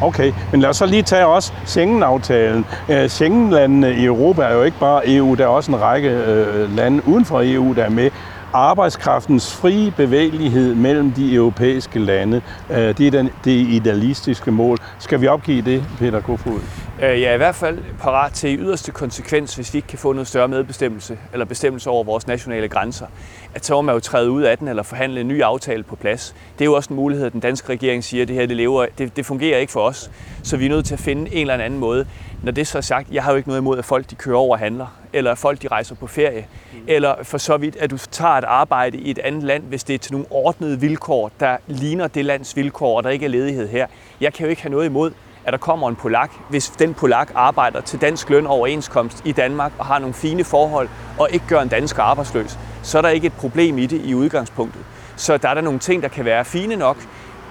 Okay, 0.02 0.32
men 0.52 0.60
lad 0.60 0.70
os 0.70 0.76
så 0.76 0.86
lige 0.86 1.02
tage 1.02 1.26
også 1.26 1.52
Schengen-aftalen. 1.66 2.66
Øh, 2.88 3.08
Schengen-landene 3.08 3.94
i 3.94 4.04
Europa 4.04 4.42
er 4.42 4.54
jo 4.54 4.62
ikke 4.62 4.78
bare 4.78 5.02
EU, 5.06 5.34
der 5.34 5.44
er 5.44 5.48
også 5.48 5.70
en 5.70 5.80
række 5.80 6.08
øh, 6.08 6.76
lande 6.76 7.08
uden 7.08 7.24
for 7.24 7.42
EU, 7.44 7.74
der 7.74 7.84
er 7.84 7.90
med 7.90 8.10
arbejdskraftens 8.52 9.54
frie 9.56 9.90
bevægelighed 9.90 10.74
mellem 10.74 11.12
de 11.12 11.34
europæiske 11.34 11.98
lande. 11.98 12.42
Øh, 12.70 12.76
det 12.76 13.00
er 13.00 13.10
den, 13.10 13.30
det 13.44 13.50
idealistiske 13.50 14.50
mål. 14.50 14.78
Skal 14.98 15.20
vi 15.20 15.26
opgive 15.26 15.62
det, 15.62 15.84
Peter 15.98 16.20
Kofod? 16.20 16.60
Øh, 17.02 17.20
jeg 17.20 17.30
er 17.30 17.34
i 17.34 17.36
hvert 17.36 17.54
fald 17.54 17.78
parat 18.00 18.32
til 18.32 18.50
i 18.50 18.56
yderste 18.56 18.92
konsekvens, 18.92 19.54
hvis 19.54 19.74
vi 19.74 19.78
ikke 19.78 19.88
kan 19.88 19.98
få 19.98 20.12
noget 20.12 20.28
større 20.28 20.48
medbestemmelse 20.48 21.18
eller 21.32 21.46
bestemmelse 21.46 21.90
over 21.90 22.04
vores 22.04 22.26
nationale 22.26 22.68
grænser, 22.68 23.06
at 23.54 23.66
så 23.66 23.74
må 23.74 23.82
man 23.82 23.94
jo 23.94 24.00
træde 24.00 24.30
ud 24.30 24.42
af 24.42 24.58
den 24.58 24.68
eller 24.68 24.82
forhandle 24.82 25.20
en 25.20 25.28
ny 25.28 25.42
aftale 25.42 25.82
på 25.82 25.96
plads. 25.96 26.34
Det 26.52 26.60
er 26.60 26.64
jo 26.64 26.74
også 26.74 26.90
en 26.90 26.96
mulighed, 26.96 27.26
at 27.26 27.32
den 27.32 27.40
danske 27.40 27.68
regering 27.68 28.04
siger, 28.04 28.22
at 28.22 28.28
det 28.28 28.36
her 28.36 28.46
det 28.46 28.56
lever, 28.56 28.86
det, 28.98 29.16
det 29.16 29.26
fungerer 29.26 29.58
ikke 29.58 29.72
for 29.72 29.80
os, 29.80 30.10
så 30.42 30.56
vi 30.56 30.66
er 30.66 30.70
nødt 30.70 30.86
til 30.86 30.94
at 30.94 31.00
finde 31.00 31.34
en 31.34 31.50
eller 31.50 31.64
anden 31.64 31.80
måde. 31.80 32.06
Når 32.42 32.52
det 32.52 32.66
så 32.66 32.78
er 32.78 32.82
sagt, 32.82 33.10
jeg 33.10 33.22
har 33.22 33.30
jo 33.30 33.36
ikke 33.36 33.48
noget 33.48 33.60
imod, 33.60 33.78
at 33.78 33.84
folk 33.84 34.10
de 34.10 34.14
kører 34.14 34.36
over 34.36 34.56
og 34.56 34.58
handler, 34.58 34.86
eller 35.12 35.34
folk 35.34 35.62
de 35.62 35.68
rejser 35.68 35.94
på 35.94 36.06
ferie, 36.06 36.46
mm. 36.72 36.78
eller 36.86 37.14
for 37.22 37.38
så 37.38 37.56
vidt, 37.56 37.76
at 37.76 37.90
du 37.90 37.98
tager 37.98 38.34
et 38.34 38.44
arbejde 38.44 38.98
i 38.98 39.10
et 39.10 39.18
andet 39.18 39.42
land, 39.42 39.62
hvis 39.62 39.84
det 39.84 39.94
er 39.94 39.98
til 39.98 40.12
nogle 40.12 40.26
ordnede 40.30 40.80
vilkår, 40.80 41.30
der 41.40 41.56
ligner 41.66 42.08
det 42.08 42.24
lands 42.24 42.56
vilkår, 42.56 42.96
og 42.96 43.04
der 43.04 43.10
ikke 43.10 43.24
er 43.24 43.30
ledighed 43.30 43.68
her. 43.68 43.86
Jeg 44.20 44.32
kan 44.32 44.46
jo 44.46 44.50
ikke 44.50 44.62
have 44.62 44.70
noget 44.70 44.86
imod, 44.86 45.12
at 45.44 45.52
der 45.52 45.58
kommer 45.58 45.88
en 45.88 45.96
polak, 45.96 46.30
hvis 46.50 46.68
den 46.68 46.94
polak 46.94 47.32
arbejder 47.34 47.80
til 47.80 48.00
dansk 48.00 48.30
løn 48.30 48.46
overenskomst 48.46 49.22
i 49.24 49.32
Danmark 49.32 49.72
og 49.78 49.86
har 49.86 49.98
nogle 49.98 50.14
fine 50.14 50.44
forhold 50.44 50.88
og 51.18 51.28
ikke 51.32 51.46
gør 51.48 51.60
en 51.60 51.68
dansker 51.68 52.02
arbejdsløs, 52.02 52.58
så 52.82 52.98
er 52.98 53.02
der 53.02 53.08
ikke 53.08 53.26
et 53.26 53.32
problem 53.32 53.78
i 53.78 53.86
det 53.86 54.00
i 54.04 54.14
udgangspunktet. 54.14 54.82
Så 55.16 55.36
der 55.36 55.48
er 55.48 55.54
der 55.54 55.60
nogle 55.60 55.78
ting, 55.78 56.02
der 56.02 56.08
kan 56.08 56.24
være 56.24 56.44
fine 56.44 56.76
nok, 56.76 56.96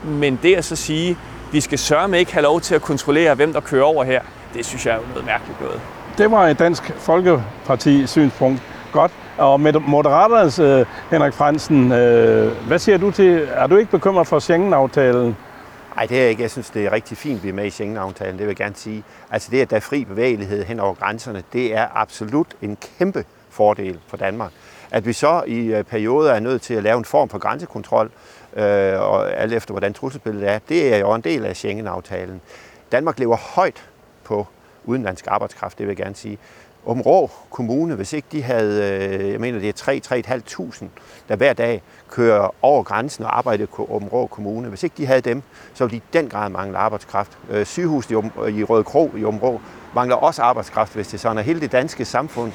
Men 0.04 0.40
det 0.44 0.56
at 0.56 0.66
så 0.66 0.76
sige, 0.76 1.18
vi 1.52 1.62
skal 1.62 1.80
sørge 1.80 2.08
med 2.08 2.20
ikke 2.20 2.34
have 2.34 2.44
lov 2.44 2.62
til 2.62 2.76
at 2.76 2.82
kontrollere, 2.82 3.36
hvem 3.36 3.54
der 3.54 3.60
kører 3.60 3.84
over 3.84 4.04
her, 4.04 4.22
det 4.54 4.66
synes 4.66 4.86
jeg 4.86 4.96
er 4.96 5.00
noget 5.10 5.26
mærkeligt 5.26 5.62
noget. 5.62 5.97
Det 6.18 6.32
var 6.32 6.48
et 6.48 6.60
dansk 6.60 6.84
folkeparti-synspunkt. 6.84 8.62
Godt. 8.92 9.12
Og 9.38 9.60
med 9.60 9.74
Moderaternes 9.74 10.60
øh, 10.60 10.86
Henrik 11.12 11.34
Fransen, 11.34 11.92
øh, 11.92 12.68
hvad 12.68 12.80
siger 12.80 12.98
du 12.98 13.12
til, 13.12 13.48
er 13.52 13.68
du 13.68 13.78
ikke 13.78 13.92
bekymret 13.92 14.28
for 14.28 14.40
Schengen-aftalen? 14.40 15.38
Nej, 15.96 16.06
det 16.06 16.18
er 16.18 16.22
jeg 16.22 16.30
ikke. 16.30 16.42
Jeg 16.42 16.52
synes, 16.52 16.70
det 16.70 16.86
er 16.86 16.92
rigtig 16.92 17.18
fint, 17.18 17.38
at 17.38 17.44
vi 17.44 17.50
er 17.50 17.54
med 17.54 17.66
i 17.66 17.70
Schengen-aftalen. 17.70 18.32
Det 18.34 18.40
vil 18.40 18.48
jeg 18.48 18.56
gerne 18.56 18.76
sige. 18.76 19.04
Altså 19.32 19.52
det, 19.52 19.62
at 19.62 19.70
der 19.70 19.76
er 19.76 19.80
fri 19.80 20.06
bevægelighed 20.06 20.66
hen 20.66 20.80
over 20.80 20.94
grænserne, 20.94 21.44
det 21.54 21.76
er 21.76 21.88
absolut 21.96 22.48
en 22.62 22.78
kæmpe 22.98 23.26
fordel 23.50 24.00
for 24.08 24.18
Danmark. 24.18 24.52
At 24.92 25.06
vi 25.06 25.14
så 25.14 25.44
i 25.48 25.60
øh, 25.60 25.84
perioder 25.84 26.34
er 26.34 26.40
nødt 26.40 26.62
til 26.62 26.74
at 26.74 26.84
lave 26.84 26.98
en 26.98 27.06
form 27.06 27.30
for 27.30 27.38
grænsekontrol, 27.38 28.12
øh, 28.56 28.64
og 29.00 29.34
alt 29.34 29.54
efter 29.54 29.74
hvordan 29.74 29.94
trusselsbilledet 29.94 30.50
er, 30.50 30.60
det 30.70 30.94
er 30.94 30.98
jo 30.98 31.14
en 31.14 31.22
del 31.22 31.46
af 31.46 31.56
Schengen-aftalen. 31.56 32.42
Danmark 32.92 33.20
lever 33.20 33.38
højt 33.56 33.84
på 34.24 34.48
udenlandsk 34.88 35.26
arbejdskraft, 35.28 35.78
det 35.78 35.88
vil 35.88 35.92
jeg 35.92 36.06
gerne 36.06 36.16
sige. 36.16 36.38
Rå 36.88 37.32
Kommune, 37.52 37.96
hvis 37.96 38.14
ikke 38.14 38.28
de 38.32 38.44
havde, 38.44 38.84
øh, 38.84 39.32
jeg 39.32 39.40
mener 39.40 39.60
det 39.60 39.70
er 39.70 40.82
3-3.500, 40.82 40.86
der 41.30 41.36
hver 41.36 41.54
dag 41.54 41.82
kører 42.10 42.56
over 42.62 42.84
grænsen 42.84 43.26
og 43.26 43.38
arbejder 43.38 43.64
i 43.64 43.68
Rå 43.80 44.28
Kommune, 44.28 44.70
hvis 44.70 44.84
ikke 44.84 44.94
de 44.98 45.06
havde 45.06 45.22
dem, 45.22 45.44
så 45.74 45.86
ville 45.86 46.02
de 46.14 46.20
den 46.20 46.30
grad 46.30 46.50
mangle 46.50 46.78
arbejdskraft. 46.78 47.38
Øh, 47.50 47.66
sygehuset 47.66 48.12
i 48.12 48.14
øh, 48.14 48.70
Røde 48.70 48.84
Kro 48.84 49.12
i 49.18 49.26
Rå 49.26 49.62
mangler 49.96 50.16
også 50.16 50.42
arbejdskraft, 50.42 50.94
hvis 50.94 51.08
det 51.08 51.14
er 51.14 51.20
sådan, 51.20 51.38
at 51.38 51.44
hele 51.44 51.62
det 51.62 51.72
danske 51.72 52.06
samfund 52.06 52.52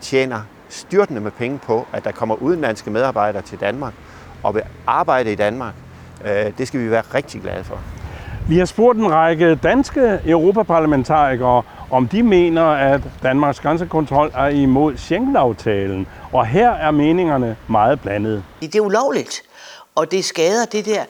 tjener 0.00 0.40
styrtende 0.68 1.20
med 1.20 1.30
penge 1.30 1.58
på, 1.58 1.86
at 1.92 2.04
der 2.04 2.12
kommer 2.12 2.34
udenlandske 2.34 2.90
medarbejdere 2.90 3.42
til 3.42 3.60
Danmark 3.60 3.92
og 4.42 4.54
vil 4.54 4.62
arbejde 4.86 5.32
i 5.32 5.34
Danmark. 5.34 5.74
Det 6.58 6.68
skal 6.68 6.80
vi 6.80 6.90
være 6.90 7.02
rigtig 7.14 7.42
glade 7.42 7.64
for. 7.64 8.03
Vi 8.48 8.58
har 8.58 8.64
spurgt 8.64 8.98
en 8.98 9.12
række 9.12 9.54
danske 9.54 10.20
europaparlamentarikere, 10.26 11.62
om 11.90 12.08
de 12.08 12.22
mener, 12.22 12.64
at 12.64 13.00
Danmarks 13.22 13.60
grænsekontrol 13.60 14.30
er 14.34 14.48
imod 14.48 14.96
Schengen-aftalen. 14.96 16.06
Og 16.32 16.46
her 16.46 16.70
er 16.70 16.90
meningerne 16.90 17.56
meget 17.68 18.00
blandede. 18.00 18.44
Det 18.60 18.74
er 18.74 18.80
ulovligt, 18.80 19.42
og 19.94 20.10
det 20.10 20.24
skader 20.24 20.64
det 20.64 20.86
der 20.86 21.04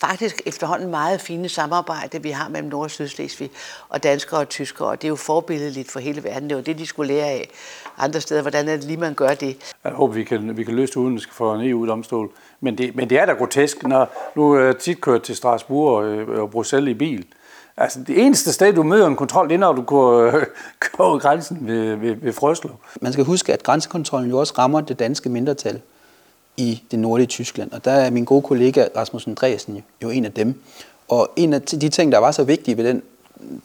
faktisk 0.00 0.42
efterhånden 0.46 0.90
meget 0.90 1.20
fine 1.20 1.48
samarbejde, 1.48 2.22
vi 2.22 2.30
har 2.30 2.48
mellem 2.48 2.68
Nord- 2.68 2.84
og 2.84 2.90
Sydslesvig 2.90 3.50
og 3.88 4.02
danskere 4.02 4.40
og 4.40 4.48
tyskere, 4.48 4.88
og 4.88 5.02
det 5.02 5.08
er 5.08 5.10
jo 5.10 5.16
forbilledeligt 5.16 5.90
for 5.90 6.00
hele 6.00 6.24
verden. 6.24 6.48
Det 6.48 6.56
var 6.56 6.62
det, 6.62 6.78
de 6.78 6.86
skulle 6.86 7.14
lære 7.14 7.26
af 7.26 7.50
andre 7.98 8.20
steder. 8.20 8.42
Hvordan 8.42 8.68
er 8.68 8.76
det 8.76 8.84
lige, 8.84 8.96
man 8.96 9.14
gør 9.14 9.28
det? 9.28 9.74
Jeg 9.84 9.92
håber, 9.92 10.14
vi 10.14 10.24
kan, 10.24 10.56
vi 10.56 10.64
kan 10.64 10.74
løse 10.74 10.90
det 10.90 10.96
uden 10.96 11.20
for 11.32 11.54
en 11.54 11.70
EU-domstol. 11.70 12.30
Men 12.60 12.78
det, 12.78 12.96
men 12.96 13.10
det 13.10 13.18
er 13.18 13.26
da 13.26 13.32
grotesk, 13.32 13.82
når 13.82 14.32
nu 14.36 14.52
er 14.52 14.72
tit 14.72 15.00
kørt 15.00 15.22
til 15.22 15.36
Strasbourg 15.36 16.04
og, 16.04 16.40
og 16.42 16.50
Bruxelles 16.50 16.90
i 16.90 16.94
bil. 16.94 17.24
Altså, 17.76 18.00
det 18.06 18.26
eneste 18.26 18.52
sted, 18.52 18.72
du 18.72 18.82
møder 18.82 19.06
en 19.06 19.16
kontrol, 19.16 19.48
det 19.48 19.54
er, 19.54 19.58
når 19.58 19.72
du 19.72 19.82
går, 19.82 20.30
går 20.96 21.04
over 21.04 21.18
grænsen 21.18 21.58
ved, 21.60 21.96
ved, 21.96 22.14
ved 22.14 22.32
Frøslo. 22.32 22.70
Man 23.00 23.12
skal 23.12 23.24
huske, 23.24 23.52
at 23.52 23.62
grænsekontrollen 23.62 24.30
jo 24.30 24.38
også 24.38 24.54
rammer 24.58 24.80
det 24.80 24.98
danske 24.98 25.28
mindretal 25.28 25.80
i 26.56 26.82
det 26.90 26.98
nordlige 26.98 27.26
Tyskland. 27.26 27.72
Og 27.72 27.84
der 27.84 27.90
er 27.90 28.10
min 28.10 28.24
gode 28.24 28.42
kollega 28.42 28.86
Rasmus 28.96 29.26
Andreasen 29.26 29.84
jo 30.02 30.10
en 30.10 30.24
af 30.24 30.32
dem. 30.32 30.62
Og 31.08 31.28
en 31.36 31.52
af 31.52 31.62
de 31.62 31.88
ting, 31.88 32.12
der 32.12 32.18
var 32.18 32.30
så 32.30 32.44
vigtige 32.44 32.76
ved 32.76 32.84
den 32.84 33.02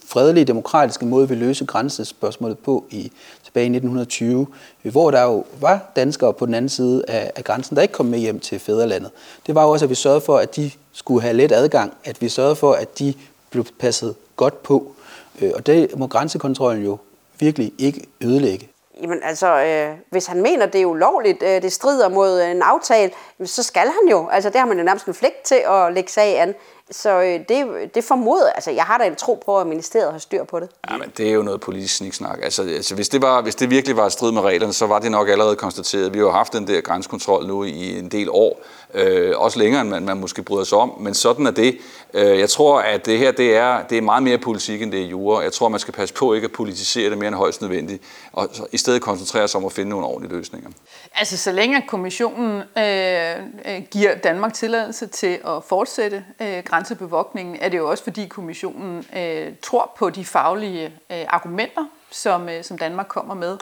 fredelige, 0.06 0.44
demokratiske 0.44 1.06
måde, 1.06 1.28
vi 1.28 1.34
løse 1.34 1.66
grænsespørgsmålet 1.66 2.58
på 2.58 2.84
i, 2.90 3.12
tilbage 3.44 3.64
i 3.64 3.76
1920, 3.76 4.46
hvor 4.82 5.10
der 5.10 5.22
jo 5.22 5.44
var 5.60 5.92
danskere 5.96 6.32
på 6.32 6.46
den 6.46 6.54
anden 6.54 6.68
side 6.68 7.04
af, 7.08 7.32
af 7.36 7.44
grænsen, 7.44 7.76
der 7.76 7.82
ikke 7.82 7.92
kom 7.92 8.06
med 8.06 8.18
hjem 8.18 8.40
til 8.40 8.58
fædrelandet. 8.58 9.10
Det 9.46 9.54
var 9.54 9.62
jo 9.62 9.70
også, 9.70 9.84
at 9.84 9.90
vi 9.90 9.94
sørgede 9.94 10.20
for, 10.20 10.36
at 10.36 10.56
de 10.56 10.70
skulle 10.92 11.22
have 11.22 11.34
let 11.34 11.52
adgang, 11.52 11.92
at 12.04 12.20
vi 12.20 12.28
sørgede 12.28 12.56
for, 12.56 12.72
at 12.72 12.98
de 12.98 13.14
blev 13.50 13.64
passet 13.78 14.14
godt 14.36 14.62
på. 14.62 14.92
Øh, 15.40 15.50
og 15.54 15.66
det 15.66 15.98
må 15.98 16.06
grænsekontrollen 16.06 16.84
jo 16.84 16.98
virkelig 17.38 17.72
ikke 17.78 18.06
ødelægge. 18.20 18.68
Jamen 19.02 19.18
altså, 19.22 19.64
øh, 19.64 19.96
hvis 20.10 20.26
han 20.26 20.42
mener, 20.42 20.66
det 20.66 20.80
er 20.80 20.86
ulovligt, 20.86 21.42
øh, 21.42 21.62
det 21.62 21.72
strider 21.72 22.08
mod 22.08 22.40
en 22.40 22.62
aftale, 22.62 23.12
så 23.44 23.62
skal 23.62 23.82
han 23.82 24.10
jo. 24.10 24.28
Altså, 24.28 24.50
det 24.50 24.60
har 24.60 24.66
man 24.66 24.78
jo 24.78 24.84
nærmest 24.84 25.06
en 25.06 25.14
flægt 25.14 25.42
til 25.44 25.62
at 25.68 25.92
lægge 25.92 26.12
sag 26.12 26.40
an. 26.40 26.54
Så 26.90 27.20
øh, 27.20 27.40
det, 27.48 27.90
det 27.94 28.04
formoder, 28.04 28.50
altså 28.50 28.70
jeg 28.70 28.84
har 28.84 28.98
da 28.98 29.04
en 29.04 29.16
tro 29.16 29.42
på, 29.44 29.58
at 29.58 29.66
ministeriet 29.66 30.12
har 30.12 30.18
styr 30.18 30.44
på 30.44 30.60
det. 30.60 30.68
Ja, 30.90 30.96
men 30.96 31.12
det 31.16 31.28
er 31.28 31.32
jo 31.32 31.42
noget 31.42 31.60
politisk 31.60 31.96
sniksnak. 31.96 32.38
Altså, 32.42 32.62
altså 32.62 32.94
hvis, 32.94 33.08
det 33.08 33.22
var, 33.22 33.42
hvis 33.42 33.54
det 33.54 33.70
virkelig 33.70 33.96
var 33.96 34.06
et 34.06 34.12
strid 34.12 34.32
med 34.32 34.42
reglerne, 34.42 34.72
så 34.72 34.86
var 34.86 34.98
det 34.98 35.10
nok 35.10 35.28
allerede 35.28 35.56
konstateret. 35.56 36.12
Vi 36.12 36.18
har 36.18 36.26
jo 36.26 36.32
haft 36.32 36.52
den 36.52 36.66
der 36.66 36.80
grænsekontrol 36.80 37.46
nu 37.46 37.64
i 37.64 37.98
en 37.98 38.08
del 38.08 38.28
år. 38.30 38.60
Øh, 38.94 39.32
også 39.36 39.58
længere, 39.58 39.80
end 39.80 39.90
man, 39.90 40.04
man 40.04 40.16
måske 40.16 40.42
bryder 40.42 40.64
sig 40.64 40.78
om. 40.78 40.92
Men 41.00 41.14
sådan 41.14 41.46
er 41.46 41.50
det. 41.50 41.78
Øh, 42.14 42.38
jeg 42.38 42.50
tror, 42.50 42.80
at 42.80 43.06
det 43.06 43.18
her 43.18 43.32
det 43.32 43.56
er, 43.56 43.82
det 43.82 43.98
er 43.98 44.02
meget 44.02 44.22
mere 44.22 44.38
politik, 44.38 44.82
end 44.82 44.92
det 44.92 45.00
er 45.00 45.06
jura. 45.06 45.42
Jeg 45.42 45.52
tror, 45.52 45.68
man 45.68 45.80
skal 45.80 45.94
passe 45.94 46.14
på 46.14 46.34
ikke 46.34 46.44
at 46.44 46.52
politisere 46.52 47.10
det 47.10 47.18
mere 47.18 47.28
end 47.28 47.36
højst 47.36 47.60
nødvendigt. 47.60 48.02
Og 48.32 48.48
så 48.52 48.66
i 48.72 48.78
stedet 48.78 49.02
koncentrere 49.02 49.48
sig 49.48 49.58
om 49.58 49.64
at 49.64 49.72
finde 49.72 49.90
nogle 49.90 50.06
ordentlige 50.06 50.36
løsninger. 50.36 50.70
Altså, 51.14 51.36
så 51.36 51.52
længe 51.52 51.82
kommissionen 51.88 52.62
øh, 52.78 53.36
øh 53.74 53.82
giver 53.90 54.14
Danmark 54.14 54.54
tilladelse 54.54 55.06
til 55.06 55.38
at 55.46 55.64
fortsætte 55.68 56.24
øh, 56.40 56.62
grænsebevogtningen, 56.72 57.56
er 57.60 57.68
det 57.68 57.78
jo 57.78 57.90
også, 57.90 58.04
fordi 58.04 58.26
kommissionen 58.26 59.04
øh, 59.16 59.52
tror 59.62 59.90
på 59.98 60.10
de 60.10 60.24
faglige 60.24 60.86
øh, 60.86 61.16
argumenter, 61.28 61.84
som, 62.10 62.48
øh, 62.48 62.64
som 62.64 62.78
Danmark 62.78 63.06
kommer 63.08 63.34
med. 63.34 63.56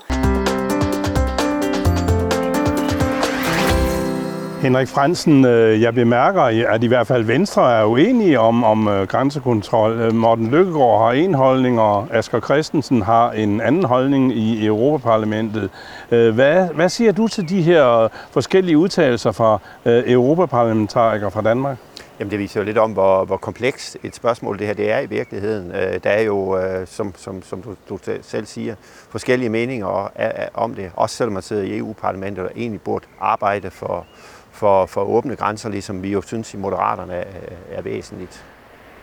Henrik 4.62 4.88
Fransen, 4.88 5.44
øh, 5.44 5.82
jeg 5.82 5.94
bemærker, 5.94 6.42
at 6.68 6.84
i 6.84 6.86
hvert 6.86 7.06
fald 7.06 7.24
Venstre 7.24 7.80
er 7.80 7.84
uenige 7.84 8.40
om, 8.40 8.64
om 8.64 8.88
øh, 8.88 9.06
grænsekontrol. 9.06 9.92
Øh, 9.92 10.14
Morten 10.14 10.50
Lykkegaard 10.50 11.00
har 11.00 11.12
en 11.12 11.34
holdning, 11.34 11.80
og 11.80 12.06
Asger 12.10 12.40
Christensen 12.40 13.02
har 13.02 13.30
en 13.30 13.60
anden 13.60 13.84
holdning 13.84 14.32
i 14.36 14.66
Europaparlamentet. 14.66 15.70
Hvad, 16.08 16.74
hvad 16.74 16.88
siger 16.88 17.12
du 17.12 17.28
til 17.28 17.48
de 17.48 17.62
her 17.62 18.08
forskellige 18.30 18.78
udtalelser 18.78 19.32
fra 19.32 19.58
europaparlamentarikere 19.84 21.30
fra 21.30 21.42
Danmark? 21.42 21.76
Jamen 22.20 22.30
det 22.30 22.38
viser 22.38 22.60
jo 22.60 22.64
lidt 22.64 22.78
om, 22.78 22.92
hvor, 22.92 23.24
hvor 23.24 23.36
komplekst 23.36 23.96
et 24.02 24.14
spørgsmål 24.14 24.58
det 24.58 24.66
her 24.66 24.74
det 24.74 24.90
er 24.90 24.98
i 24.98 25.06
virkeligheden. 25.06 25.72
Øh, 25.72 26.00
der 26.04 26.10
er 26.10 26.22
jo, 26.22 26.58
øh, 26.58 26.86
som, 26.86 27.14
som, 27.16 27.42
som 27.42 27.62
du, 27.62 27.76
du 27.88 27.98
selv 28.22 28.46
siger, 28.46 28.74
forskellige 29.10 29.48
meninger 29.48 30.10
om 30.54 30.74
det. 30.74 30.92
Også 30.96 31.16
selvom 31.16 31.32
man 31.32 31.42
sidder 31.42 31.62
i 31.62 31.78
EU-parlamentet 31.78 32.44
og 32.44 32.50
egentlig 32.56 32.80
burde 32.80 33.06
arbejde 33.20 33.70
for, 33.70 34.06
for, 34.50 34.86
for 34.86 35.00
åbne 35.00 35.36
grænser, 35.36 35.68
ligesom 35.68 36.02
vi 36.02 36.12
jo 36.12 36.22
synes 36.22 36.54
i 36.54 36.56
Moderaterne 36.56 37.14
er, 37.14 37.24
er 37.70 37.82
væsentligt. 37.82 38.44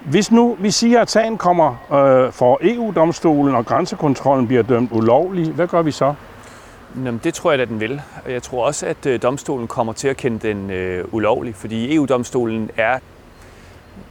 Hvis 0.05 0.31
nu 0.31 0.57
vi 0.59 0.71
siger, 0.71 1.01
at 1.01 1.09
sagen 1.09 1.37
kommer 1.37 1.69
øh, 1.93 2.31
for 2.31 2.59
EU-domstolen, 2.61 3.55
og 3.55 3.65
grænsekontrollen 3.65 4.47
bliver 4.47 4.63
dømt 4.63 4.91
ulovlig, 4.91 5.51
hvad 5.51 5.67
gør 5.67 5.81
vi 5.81 5.91
så? 5.91 6.13
Jamen, 7.05 7.21
det 7.23 7.33
tror 7.33 7.51
jeg, 7.51 7.61
at 7.61 7.67
den 7.67 7.79
vil. 7.79 8.01
Jeg 8.29 8.43
tror 8.43 8.65
også, 8.65 8.85
at 8.85 9.05
øh, 9.05 9.21
domstolen 9.21 9.67
kommer 9.67 9.93
til 9.93 10.07
at 10.07 10.17
kende 10.17 10.47
den 10.47 10.71
øh, 10.71 11.05
ulovlig, 11.11 11.55
fordi 11.55 11.95
EU-domstolen 11.95 12.69
er 12.77 12.99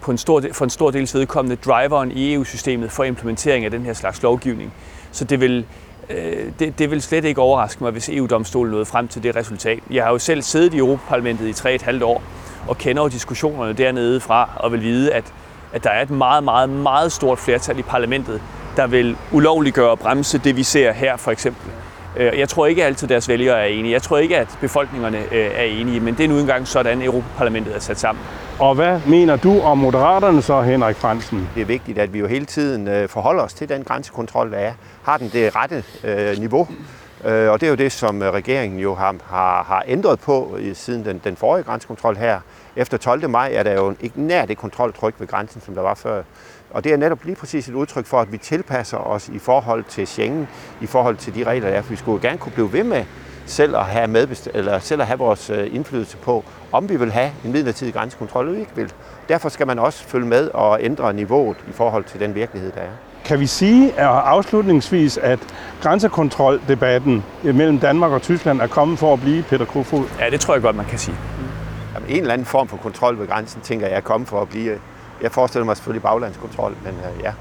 på 0.01 0.11
en 0.11 0.18
stor, 0.18 0.42
for 0.53 0.64
en 0.64 0.70
stor 0.70 0.90
del 0.90 1.11
vedkommende 1.14 1.57
driveren 1.57 2.12
i 2.12 2.35
EU-systemet 2.35 2.92
for 2.92 3.05
implementering 3.05 3.64
af 3.64 3.70
den 3.70 3.85
her 3.85 3.92
slags 3.92 4.22
lovgivning. 4.22 4.72
Så 5.12 5.25
det 5.25 5.40
vil 5.40 5.66
Øh, 6.11 6.53
det, 6.59 6.79
det 6.79 6.90
vil 6.90 7.03
slet 7.03 7.25
ikke 7.25 7.40
overraske 7.40 7.85
mig, 7.85 7.92
hvis 7.92 8.09
EU-domstolen 8.09 8.70
nåede 8.70 8.87
frem 8.87 9.09
til 9.09 9.22
det 9.22 9.37
resultat. 9.37 9.79
Jeg 9.90 10.05
har 10.05 10.11
jo 10.11 10.18
selv 10.18 10.42
siddet 10.42 10.75
i 10.75 10.79
Europaparlamentet 10.79 11.49
i 11.49 11.53
tre 11.53 11.75
et 11.75 11.83
halvt 11.83 12.03
år, 12.03 12.22
og 12.68 12.79
kender 12.79 13.03
jo 13.03 13.09
diskussionerne 13.09 13.72
dernede 13.72 14.20
fra, 14.20 14.51
og 14.57 14.72
vil 14.72 14.83
vide, 14.83 15.14
at, 15.14 15.25
at 15.72 15.85
der 15.85 15.90
er 15.90 16.03
et 16.03 16.11
meget, 16.11 16.44
meget, 16.44 16.68
meget 16.68 17.12
stort 17.12 17.38
flertal 17.38 17.79
i 17.79 17.83
parlamentet, 17.83 18.42
der 18.77 18.87
vil 18.87 19.16
ulovliggøre 19.33 19.90
og 19.90 19.99
bremse 19.99 20.38
det, 20.38 20.57
vi 20.57 20.62
ser 20.62 20.92
her 20.92 21.16
for 21.16 21.31
eksempel. 21.31 21.70
Øh, 22.16 22.38
jeg 22.38 22.48
tror 22.48 22.66
ikke 22.66 22.85
altid, 22.85 23.07
at 23.07 23.09
deres 23.11 23.29
vælgere 23.29 23.61
er 23.61 23.64
enige. 23.64 23.92
Jeg 23.92 24.02
tror 24.02 24.18
ikke, 24.18 24.38
at 24.38 24.59
befolkningerne 24.61 25.18
øh, 25.18 25.50
er 25.55 25.62
enige, 25.62 26.00
men 26.00 26.14
det 26.14 26.24
er 26.24 26.29
nu 26.29 26.38
engang 26.38 26.68
sådan, 26.68 27.02
Europaparlamentet 27.02 27.76
er 27.76 27.81
sat 27.81 27.98
sammen. 27.98 28.24
Og 28.59 28.74
hvad 28.74 29.00
mener 29.07 29.37
du 29.37 29.61
om 29.61 29.79
Moderaterne 29.79 30.42
så, 30.42 30.62
Henrik 30.62 30.96
Fransen? 30.96 31.48
Det 31.55 31.61
er 31.61 31.66
vigtigt, 31.66 31.98
at 31.98 32.12
vi 32.12 32.18
jo 32.18 32.26
hele 32.26 32.44
tiden 32.44 32.88
øh, 32.88 33.09
forholder 33.09 33.42
os 33.42 33.55
til 33.55 33.68
den 33.68 33.85
grænsekontrol, 33.85 34.52
der 34.52 34.59
er. 34.59 34.72
Har 35.02 35.16
den 35.16 35.29
det 35.33 35.57
rette 35.57 35.85
niveau? 36.38 36.68
Øh, 37.24 37.50
og 37.50 37.61
det 37.61 37.66
er 37.66 37.70
jo 37.70 37.76
det, 37.76 37.92
som 37.92 38.20
regeringen 38.20 38.81
jo 38.81 38.94
har, 38.94 39.14
har, 39.24 39.62
har 39.62 39.85
ændret 39.87 40.20
på 40.20 40.59
siden 40.74 41.05
den, 41.05 41.20
den 41.24 41.37
forrige 41.37 41.64
grænsekontrol 41.64 42.16
her. 42.16 42.40
Efter 42.76 42.98
12. 42.98 43.31
maj 43.31 43.50
er 43.55 43.62
der 43.62 43.72
jo 43.72 43.94
ikke 44.00 44.22
nær 44.22 44.46
det 44.46 44.59
kontroltryk 44.59 45.14
ved 45.18 45.26
grænsen, 45.26 45.61
som 45.61 45.74
der 45.74 45.83
var 45.83 45.94
før. 45.94 46.22
Og 46.70 46.85
det 46.85 46.92
er 46.92 46.96
netop 46.96 47.24
lige 47.24 47.37
præcis 47.37 47.68
et 47.68 47.74
udtryk 47.74 48.07
for, 48.07 48.20
at 48.20 48.33
vi 48.33 48.38
tilpasser 48.38 48.96
os 48.96 49.29
i 49.29 49.38
forhold 49.38 49.85
til 49.85 50.07
Schengen, 50.07 50.48
i 50.81 50.87
forhold 50.87 51.16
til 51.16 51.35
de 51.35 51.44
regler, 51.44 51.68
der 51.70 51.76
er. 51.76 51.83
For 51.83 51.90
vi 51.90 51.96
skulle 51.96 52.22
gerne 52.22 52.38
kunne 52.38 52.52
blive 52.52 52.72
ved 52.72 52.85
med 52.85 53.05
selv 53.46 53.76
at 53.76 53.85
have, 53.85 54.07
medbest- 54.09 54.48
eller 54.55 54.79
selv 54.79 55.00
at 55.00 55.07
have 55.07 55.18
vores 55.18 55.50
øh, 55.50 55.74
indflydelse 55.74 56.16
på, 56.16 56.44
om 56.72 56.88
vi 56.88 56.96
vil 56.96 57.12
have 57.12 57.31
en 57.44 57.52
midlertidig 57.52 57.94
grænsekontrol 57.94 58.46
eller 58.46 58.61
ikke 58.61 58.72
vil. 58.76 58.92
Derfor 59.29 59.48
skal 59.48 59.66
man 59.66 59.79
også 59.79 60.05
følge 60.05 60.26
med 60.26 60.48
og 60.55 60.79
ændre 60.83 61.12
niveauet 61.14 61.57
i 61.68 61.72
forhold 61.72 62.05
til 62.05 62.20
den 62.20 62.35
virkelighed, 62.35 62.72
der 62.72 62.81
er. 62.81 62.90
Kan 63.24 63.40
vi 63.40 63.46
sige 63.46 63.92
at 63.92 64.07
afslutningsvis, 64.07 65.18
at 65.18 65.38
grænsekontroldebatten 65.83 67.24
mellem 67.42 67.79
Danmark 67.79 68.12
og 68.12 68.22
Tyskland 68.22 68.61
er 68.61 68.66
kommet 68.66 68.98
for 68.98 69.12
at 69.12 69.20
blive, 69.20 69.42
Peter 69.42 69.64
Kofod? 69.64 70.05
Ja, 70.20 70.31
det 70.31 70.40
tror 70.40 70.55
jeg 70.55 70.62
godt, 70.62 70.76
man 70.76 70.87
kan 70.87 70.98
sige. 70.98 71.16
Jamen, 71.94 72.09
en 72.11 72.20
eller 72.20 72.33
anden 72.33 72.44
form 72.44 72.68
for 72.68 72.76
kontrol 72.76 73.18
ved 73.18 73.26
grænsen, 73.26 73.61
tænker 73.61 73.87
jeg, 73.87 73.96
er 73.96 74.00
kommet 74.00 74.29
for 74.29 74.40
at 74.42 74.48
blive. 74.48 74.79
Jeg 75.22 75.33
forestiller 75.33 75.64
mig 75.64 75.76
selvfølgelig 75.76 76.02
baglandskontrol, 76.02 76.74
men 76.85 76.94
øh, 76.94 77.22
ja. 77.22 77.33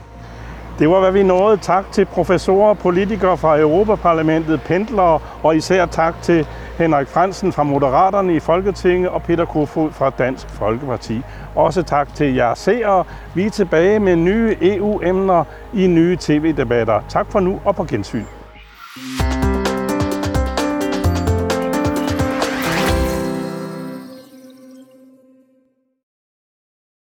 Det 0.79 0.89
var, 0.89 0.99
hvad 0.99 1.11
vi 1.11 1.23
nåede. 1.23 1.57
Tak 1.57 1.91
til 1.91 2.05
professorer 2.05 2.69
og 2.69 2.77
politikere 2.77 3.37
fra 3.37 3.59
Europaparlamentet, 3.59 4.61
pendlere, 4.61 5.19
og 5.43 5.55
især 5.55 5.85
tak 5.85 6.21
til 6.21 6.47
Henrik 6.77 7.07
Fransen 7.07 7.51
fra 7.51 7.63
Moderaterne 7.63 8.35
i 8.35 8.39
Folketinget 8.39 9.09
og 9.09 9.23
Peter 9.23 9.45
Kofod 9.45 9.91
fra 9.91 10.09
Dansk 10.09 10.49
Folkeparti. 10.49 11.21
Også 11.55 11.83
tak 11.83 12.15
til 12.15 12.35
jer 12.35 12.53
seere. 12.53 13.03
Vi 13.33 13.45
er 13.45 13.49
tilbage 13.49 13.99
med 13.99 14.15
nye 14.15 14.55
EU-emner 14.61 15.43
i 15.73 15.87
nye 15.87 16.17
tv-debatter. 16.19 17.01
Tak 17.09 17.31
for 17.31 17.39
nu 17.39 17.59
og 17.65 17.75
på 17.75 17.83
gensyn. 17.83 18.25